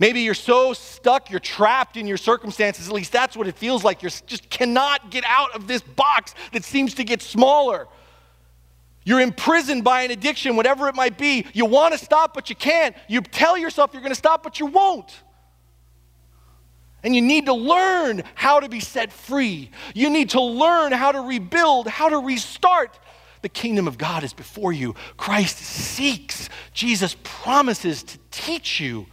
Maybe 0.00 0.22
you're 0.22 0.34
so 0.34 0.72
stuck, 0.72 1.30
you're 1.30 1.38
trapped 1.38 1.96
in 1.96 2.08
your 2.08 2.16
circumstances. 2.16 2.88
At 2.88 2.92
least 2.92 3.12
that's 3.12 3.36
what 3.36 3.46
it 3.46 3.54
feels 3.54 3.84
like. 3.84 4.02
You 4.02 4.08
just 4.26 4.50
cannot 4.50 5.12
get 5.12 5.22
out 5.28 5.54
of 5.54 5.68
this 5.68 5.80
box 5.80 6.34
that 6.52 6.64
seems 6.64 6.94
to 6.94 7.04
get 7.04 7.22
smaller. 7.22 7.86
You're 9.04 9.20
imprisoned 9.20 9.84
by 9.84 10.02
an 10.02 10.10
addiction, 10.10 10.56
whatever 10.56 10.88
it 10.88 10.96
might 10.96 11.16
be. 11.16 11.46
You 11.52 11.64
want 11.66 11.96
to 11.96 12.04
stop, 12.04 12.34
but 12.34 12.50
you 12.50 12.56
can't. 12.56 12.96
You 13.06 13.20
tell 13.20 13.56
yourself 13.56 13.90
you're 13.92 14.02
going 14.02 14.10
to 14.10 14.16
stop, 14.16 14.42
but 14.42 14.58
you 14.58 14.66
won't. 14.66 15.22
And 17.04 17.14
you 17.14 17.22
need 17.22 17.46
to 17.46 17.54
learn 17.54 18.24
how 18.34 18.58
to 18.58 18.68
be 18.68 18.80
set 18.80 19.12
free. 19.12 19.70
You 19.94 20.10
need 20.10 20.30
to 20.30 20.42
learn 20.42 20.90
how 20.90 21.12
to 21.12 21.20
rebuild, 21.20 21.86
how 21.86 22.08
to 22.08 22.18
restart. 22.18 22.98
The 23.46 23.50
kingdom 23.50 23.86
of 23.86 23.96
God 23.96 24.24
is 24.24 24.32
before 24.32 24.72
you. 24.72 24.96
Christ 25.16 25.58
seeks, 25.58 26.48
Jesus 26.72 27.14
promises 27.22 28.02
to 28.02 28.18
teach 28.32 28.80
you 28.80 29.06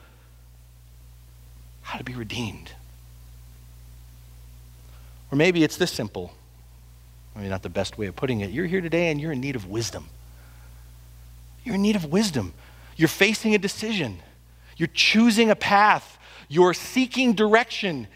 how 1.84 2.00
to 2.00 2.04
be 2.04 2.16
redeemed. 2.16 2.72
Or 5.32 5.36
maybe 5.36 5.64
it's 5.64 5.78
this 5.78 5.92
simple. 5.92 6.34
I 7.36 7.42
mean, 7.42 7.52
not 7.52 7.62
the 7.62 7.70
best 7.70 8.00
way 8.00 8.08
of 8.08 8.16
putting 8.16 8.40
it. 8.40 8.50
You're 8.50 8.66
here 8.66 8.82
today 8.82 9.12
and 9.12 9.22
you're 9.22 9.34
in 9.34 9.40
need 9.40 9.56
of 9.56 9.68
wisdom. 9.68 10.10
You're 11.64 11.76
in 11.76 11.84
need 11.84 11.96
of 11.96 12.06
wisdom. 12.06 12.56
You're 12.96 13.10
facing 13.10 13.54
a 13.54 13.60
decision, 13.60 14.18
you're 14.78 14.90
choosing 14.96 15.52
a 15.52 15.56
path, 15.56 16.18
you're 16.50 16.74
seeking 16.74 17.34
direction, 17.34 18.08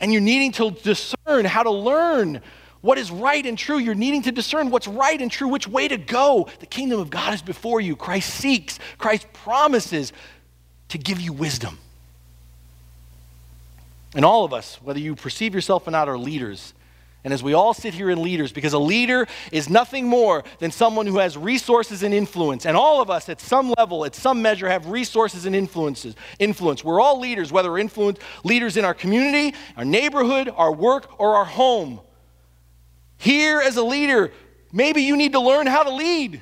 and 0.00 0.12
you're 0.12 0.22
needing 0.22 0.50
to 0.54 0.72
discern 0.72 1.44
how 1.44 1.62
to 1.62 1.70
learn 1.70 2.42
what 2.80 2.98
is 2.98 3.10
right 3.10 3.44
and 3.44 3.58
true. 3.58 3.78
You're 3.78 3.94
needing 3.94 4.22
to 4.22 4.32
discern 4.32 4.70
what's 4.70 4.88
right 4.88 5.20
and 5.20 5.30
true, 5.30 5.48
which 5.48 5.66
way 5.66 5.88
to 5.88 5.96
go. 5.96 6.48
The 6.60 6.66
kingdom 6.66 7.00
of 7.00 7.10
God 7.10 7.34
is 7.34 7.42
before 7.42 7.80
you. 7.80 7.96
Christ 7.96 8.34
seeks, 8.34 8.78
Christ 8.98 9.26
promises 9.32 10.12
to 10.88 10.98
give 10.98 11.20
you 11.20 11.32
wisdom. 11.32 11.78
And 14.14 14.24
all 14.24 14.44
of 14.44 14.52
us, 14.52 14.76
whether 14.82 14.98
you 14.98 15.14
perceive 15.14 15.54
yourself 15.54 15.86
or 15.86 15.90
not, 15.90 16.08
are 16.08 16.18
leaders. 16.18 16.72
And 17.24 17.34
as 17.34 17.42
we 17.42 17.52
all 17.52 17.74
sit 17.74 17.94
here 17.94 18.10
in 18.10 18.22
leaders, 18.22 18.52
because 18.52 18.72
a 18.72 18.78
leader 18.78 19.26
is 19.52 19.68
nothing 19.68 20.06
more 20.06 20.44
than 20.60 20.70
someone 20.70 21.06
who 21.06 21.18
has 21.18 21.36
resources 21.36 22.02
and 22.02 22.14
influence. 22.14 22.64
And 22.64 22.76
all 22.76 23.02
of 23.02 23.10
us, 23.10 23.28
at 23.28 23.40
some 23.40 23.74
level, 23.76 24.04
at 24.04 24.14
some 24.14 24.40
measure, 24.40 24.68
have 24.68 24.86
resources 24.86 25.44
and 25.44 25.54
influences. 25.54 26.14
Influence. 26.38 26.84
We're 26.84 27.00
all 27.00 27.18
leaders, 27.18 27.52
whether 27.52 27.70
we're 27.70 27.80
influence, 27.80 28.18
leaders 28.44 28.76
in 28.76 28.84
our 28.84 28.94
community, 28.94 29.56
our 29.76 29.84
neighborhood, 29.84 30.48
our 30.56 30.72
work, 30.72 31.20
or 31.20 31.34
our 31.34 31.44
home. 31.44 32.00
Here, 33.18 33.60
as 33.60 33.76
a 33.76 33.82
leader, 33.82 34.32
maybe 34.72 35.02
you 35.02 35.16
need 35.16 35.32
to 35.32 35.40
learn 35.40 35.66
how 35.66 35.82
to 35.82 35.90
lead. 35.90 36.40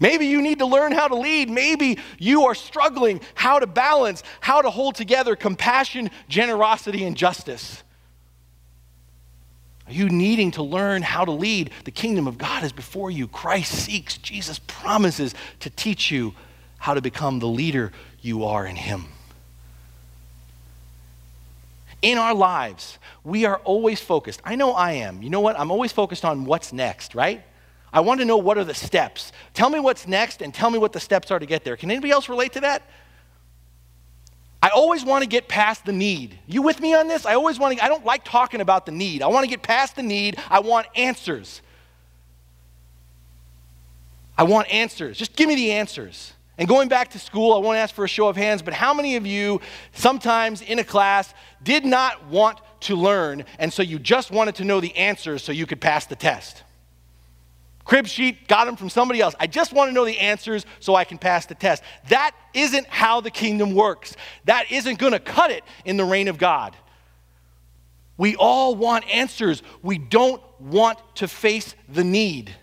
Maybe 0.00 0.26
you 0.26 0.42
need 0.42 0.58
to 0.58 0.66
learn 0.66 0.90
how 0.90 1.06
to 1.06 1.14
lead. 1.14 1.48
Maybe 1.48 1.98
you 2.18 2.46
are 2.46 2.56
struggling 2.56 3.20
how 3.34 3.60
to 3.60 3.68
balance, 3.68 4.24
how 4.40 4.60
to 4.60 4.68
hold 4.68 4.96
together 4.96 5.36
compassion, 5.36 6.10
generosity, 6.28 7.04
and 7.04 7.16
justice. 7.16 7.84
Are 9.86 9.92
you 9.92 10.08
needing 10.08 10.50
to 10.52 10.62
learn 10.62 11.02
how 11.02 11.24
to 11.24 11.30
lead? 11.30 11.70
The 11.84 11.90
kingdom 11.92 12.26
of 12.26 12.36
God 12.36 12.64
is 12.64 12.72
before 12.72 13.12
you. 13.12 13.28
Christ 13.28 13.72
seeks, 13.72 14.16
Jesus 14.16 14.58
promises 14.66 15.34
to 15.60 15.70
teach 15.70 16.10
you 16.10 16.34
how 16.78 16.94
to 16.94 17.00
become 17.00 17.38
the 17.38 17.46
leader 17.46 17.92
you 18.20 18.44
are 18.44 18.66
in 18.66 18.74
Him. 18.74 19.04
In 22.02 22.18
our 22.18 22.34
lives, 22.34 22.98
we 23.22 23.44
are 23.44 23.58
always 23.58 24.00
focused. 24.00 24.42
I 24.44 24.56
know 24.56 24.72
I 24.72 24.92
am. 24.92 25.22
You 25.22 25.30
know 25.30 25.40
what? 25.40 25.58
I'm 25.58 25.70
always 25.70 25.92
focused 25.92 26.24
on 26.24 26.44
what's 26.44 26.72
next, 26.72 27.14
right? 27.14 27.44
I 27.92 28.00
want 28.00 28.20
to 28.20 28.26
know 28.26 28.38
what 28.38 28.58
are 28.58 28.64
the 28.64 28.74
steps. 28.74 29.32
Tell 29.54 29.70
me 29.70 29.78
what's 29.78 30.08
next 30.08 30.42
and 30.42 30.52
tell 30.52 30.70
me 30.70 30.78
what 30.78 30.92
the 30.92 31.00
steps 31.00 31.30
are 31.30 31.38
to 31.38 31.46
get 31.46 31.62
there. 31.62 31.76
Can 31.76 31.90
anybody 31.90 32.10
else 32.10 32.28
relate 32.28 32.54
to 32.54 32.60
that? 32.60 32.82
I 34.62 34.68
always 34.68 35.04
want 35.04 35.22
to 35.22 35.28
get 35.28 35.48
past 35.48 35.84
the 35.84 35.92
need. 35.92 36.38
You 36.46 36.62
with 36.62 36.80
me 36.80 36.94
on 36.94 37.08
this? 37.08 37.26
I 37.26 37.34
always 37.34 37.58
want 37.58 37.78
to, 37.78 37.84
I 37.84 37.88
don't 37.88 38.04
like 38.04 38.24
talking 38.24 38.60
about 38.60 38.86
the 38.86 38.92
need. 38.92 39.22
I 39.22 39.26
want 39.26 39.44
to 39.44 39.50
get 39.50 39.62
past 39.62 39.96
the 39.96 40.02
need. 40.02 40.38
I 40.48 40.60
want 40.60 40.86
answers. 40.94 41.62
I 44.38 44.44
want 44.44 44.72
answers. 44.72 45.18
Just 45.18 45.36
give 45.36 45.48
me 45.48 45.56
the 45.56 45.72
answers. 45.72 46.31
And 46.58 46.68
going 46.68 46.88
back 46.88 47.10
to 47.12 47.18
school, 47.18 47.54
I 47.54 47.58
won't 47.58 47.78
ask 47.78 47.94
for 47.94 48.04
a 48.04 48.08
show 48.08 48.28
of 48.28 48.36
hands, 48.36 48.62
but 48.62 48.74
how 48.74 48.92
many 48.92 49.16
of 49.16 49.26
you 49.26 49.60
sometimes 49.94 50.60
in 50.60 50.78
a 50.78 50.84
class 50.84 51.32
did 51.62 51.84
not 51.84 52.26
want 52.26 52.60
to 52.80 52.96
learn, 52.96 53.44
and 53.58 53.72
so 53.72 53.82
you 53.82 53.98
just 53.98 54.30
wanted 54.30 54.56
to 54.56 54.64
know 54.64 54.80
the 54.80 54.94
answers 54.96 55.42
so 55.42 55.52
you 55.52 55.66
could 55.66 55.80
pass 55.80 56.06
the 56.06 56.16
test? 56.16 56.62
Crib 57.84 58.06
sheet, 58.06 58.46
got 58.46 58.66
them 58.66 58.76
from 58.76 58.90
somebody 58.90 59.20
else. 59.20 59.34
I 59.40 59.46
just 59.46 59.72
want 59.72 59.88
to 59.88 59.92
know 59.92 60.04
the 60.04 60.18
answers 60.18 60.64
so 60.78 60.94
I 60.94 61.04
can 61.04 61.18
pass 61.18 61.46
the 61.46 61.54
test. 61.54 61.82
That 62.08 62.32
isn't 62.54 62.86
how 62.86 63.20
the 63.20 63.30
kingdom 63.30 63.74
works. 63.74 64.14
That 64.44 64.70
isn't 64.70 64.98
going 64.98 65.12
to 65.12 65.18
cut 65.18 65.50
it 65.50 65.64
in 65.84 65.96
the 65.96 66.04
reign 66.04 66.28
of 66.28 66.38
God. 66.38 66.76
We 68.16 68.36
all 68.36 68.76
want 68.76 69.08
answers. 69.08 69.62
We 69.82 69.98
don't 69.98 70.40
want 70.60 70.98
to 71.16 71.26
face 71.26 71.74
the 71.88 72.04
need. 72.04 72.54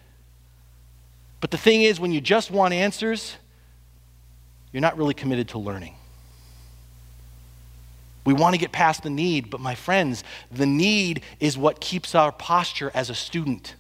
But 1.42 1.52
the 1.52 1.58
thing 1.58 1.82
is, 1.82 2.00
when 2.00 2.12
you 2.12 2.22
just 2.22 2.50
want 2.50 2.74
answers, 2.74 3.36
you're 4.72 4.82
not 4.82 4.98
really 4.98 5.14
committed 5.14 5.50
to 5.50 5.60
learning. 5.60 5.96
We 8.26 8.34
want 8.34 8.54
to 8.54 8.60
get 8.60 8.72
past 8.72 9.04
the 9.04 9.10
need, 9.10 9.50
but 9.50 9.60
my 9.60 9.76
friends, 9.76 10.24
the 10.52 10.66
need 10.66 11.24
is 11.40 11.58
what 11.58 11.80
keeps 11.80 12.14
our 12.14 12.32
posture 12.32 12.92
as 12.94 13.10
a 13.10 13.16
student. 13.16 13.76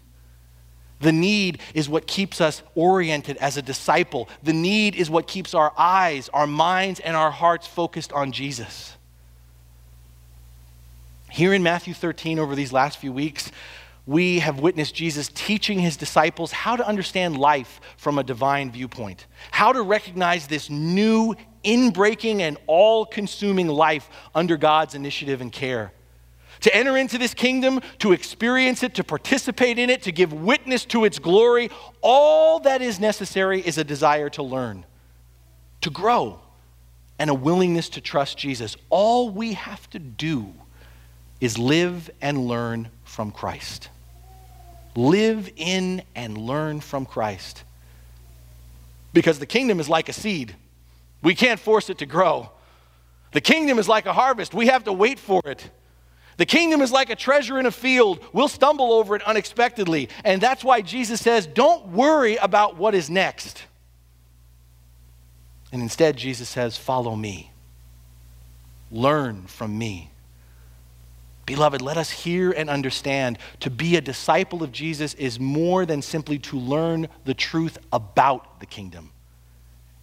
The 1.01 1.11
need 1.11 1.61
is 1.73 1.87
what 1.87 2.07
keeps 2.07 2.41
us 2.41 2.61
oriented 2.75 3.37
as 3.37 3.57
a 3.57 3.61
disciple. 3.61 4.27
The 4.43 4.53
need 4.53 4.95
is 4.95 5.09
what 5.09 5.27
keeps 5.27 5.53
our 5.53 5.71
eyes, 5.77 6.29
our 6.29 6.47
minds, 6.47 6.99
and 6.99 7.15
our 7.15 7.31
hearts 7.31 7.67
focused 7.67 8.11
on 8.11 8.31
Jesus. 8.31 8.97
Here 11.29 11.53
in 11.53 11.63
Matthew 11.63 11.93
13, 11.93 12.39
over 12.39 12.55
these 12.55 12.73
last 12.73 12.97
few 12.97 13.13
weeks, 13.13 13.51
we 14.09 14.39
have 14.39 14.59
witnessed 14.59 14.95
Jesus 14.95 15.29
teaching 15.35 15.77
his 15.77 15.95
disciples 15.95 16.51
how 16.51 16.75
to 16.75 16.87
understand 16.87 17.37
life 17.37 17.79
from 17.95 18.17
a 18.17 18.23
divine 18.23 18.71
viewpoint, 18.71 19.27
how 19.51 19.71
to 19.71 19.83
recognize 19.83 20.47
this 20.47 20.67
new, 20.67 21.35
inbreaking, 21.63 22.39
and 22.39 22.57
all 22.65 23.05
consuming 23.05 23.67
life 23.67 24.09
under 24.33 24.57
God's 24.57 24.95
initiative 24.95 25.41
and 25.41 25.51
care. 25.51 25.93
To 26.61 26.75
enter 26.75 26.97
into 26.97 27.19
this 27.19 27.35
kingdom, 27.35 27.81
to 27.99 28.11
experience 28.11 28.81
it, 28.81 28.95
to 28.95 29.03
participate 29.03 29.77
in 29.77 29.91
it, 29.91 30.01
to 30.01 30.11
give 30.11 30.33
witness 30.33 30.85
to 30.85 31.05
its 31.05 31.19
glory, 31.19 31.69
all 32.01 32.61
that 32.61 32.81
is 32.81 32.99
necessary 32.99 33.61
is 33.61 33.77
a 33.77 33.83
desire 33.83 34.31
to 34.31 34.41
learn, 34.41 34.87
to 35.81 35.91
grow, 35.91 36.39
and 37.19 37.29
a 37.29 37.35
willingness 37.35 37.89
to 37.89 38.01
trust 38.01 38.39
Jesus. 38.39 38.75
All 38.89 39.29
we 39.29 39.53
have 39.53 39.87
to 39.91 39.99
do 39.99 40.55
is 41.39 41.59
live 41.59 42.09
and 42.21 42.47
learn 42.47 42.89
from 43.03 43.29
Christ. 43.29 43.89
Live 44.95 45.51
in 45.55 46.03
and 46.15 46.37
learn 46.37 46.81
from 46.81 47.05
Christ. 47.05 47.63
Because 49.13 49.39
the 49.39 49.45
kingdom 49.45 49.79
is 49.79 49.89
like 49.89 50.09
a 50.09 50.13
seed, 50.13 50.55
we 51.21 51.35
can't 51.35 51.59
force 51.59 51.89
it 51.89 51.97
to 51.99 52.05
grow. 52.05 52.49
The 53.31 53.41
kingdom 53.41 53.79
is 53.79 53.87
like 53.87 54.05
a 54.05 54.13
harvest, 54.13 54.53
we 54.53 54.67
have 54.67 54.83
to 54.85 54.93
wait 54.93 55.19
for 55.19 55.41
it. 55.45 55.69
The 56.37 56.45
kingdom 56.45 56.81
is 56.81 56.89
like 56.89 57.09
a 57.09 57.17
treasure 57.17 57.59
in 57.59 57.65
a 57.65 57.71
field. 57.71 58.23
We'll 58.31 58.47
stumble 58.47 58.93
over 58.93 59.13
it 59.13 59.21
unexpectedly. 59.23 60.07
And 60.23 60.39
that's 60.39 60.63
why 60.63 60.79
Jesus 60.79 61.19
says, 61.19 61.45
don't 61.45 61.87
worry 61.87 62.37
about 62.37 62.77
what 62.77 62.95
is 62.95 63.09
next. 63.09 63.63
And 65.73 65.81
instead, 65.81 66.15
Jesus 66.15 66.47
says, 66.47 66.77
follow 66.77 67.13
me. 67.13 67.51
Learn 68.89 69.47
from 69.47 69.77
me. 69.77 70.11
Beloved, 71.49 71.81
let 71.81 71.97
us 71.97 72.11
hear 72.11 72.51
and 72.51 72.69
understand 72.69 73.39
to 73.61 73.71
be 73.71 73.95
a 73.95 74.01
disciple 74.01 74.61
of 74.61 74.71
Jesus 74.71 75.15
is 75.15 75.39
more 75.39 75.83
than 75.83 76.03
simply 76.03 76.37
to 76.37 76.59
learn 76.59 77.07
the 77.25 77.33
truth 77.33 77.79
about 77.91 78.59
the 78.59 78.67
kingdom. 78.67 79.09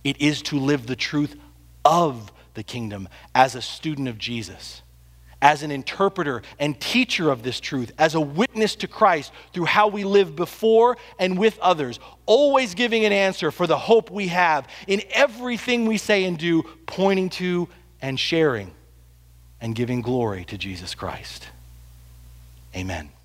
It 0.03 0.20
is 0.20 0.42
to 0.42 0.59
live 0.59 0.88
the 0.88 0.97
truth 0.97 1.36
of 1.84 2.32
the 2.55 2.64
kingdom 2.64 3.09
as 3.32 3.55
a 3.55 3.62
student 3.62 4.09
of 4.09 4.18
Jesus 4.18 4.82
as 5.40 5.62
an 5.62 5.70
interpreter 5.70 6.42
and 6.59 6.80
teacher 6.80 7.30
of 7.30 7.42
this 7.42 7.61
truth, 7.61 7.92
as 7.99 8.14
a 8.14 8.20
witness 8.20 8.74
to 8.74 8.88
Christ 8.88 9.30
through 9.53 9.66
how 9.66 9.86
we 9.86 10.03
live 10.03 10.34
before 10.34 10.97
and 11.18 11.38
with 11.38 11.59
others, 11.61 12.01
always 12.24 12.74
giving 12.74 13.05
an 13.05 13.12
answer 13.12 13.51
for 13.51 13.66
the 13.66 13.76
hope 13.76 14.11
we 14.11 14.28
have 14.28 14.66
in 14.88 15.03
everything 15.11 15.86
we 15.86 15.99
say 15.99 16.24
and 16.24 16.38
do, 16.38 16.62
pointing 16.86 17.28
to 17.28 17.68
and 18.01 18.18
sharing 18.18 18.72
and 19.61 19.74
giving 19.74 20.02
glory 20.02 20.44
to 20.46 20.59
Jesus 20.59 20.94
Christ. 20.94 21.48
Amen. 22.74 23.15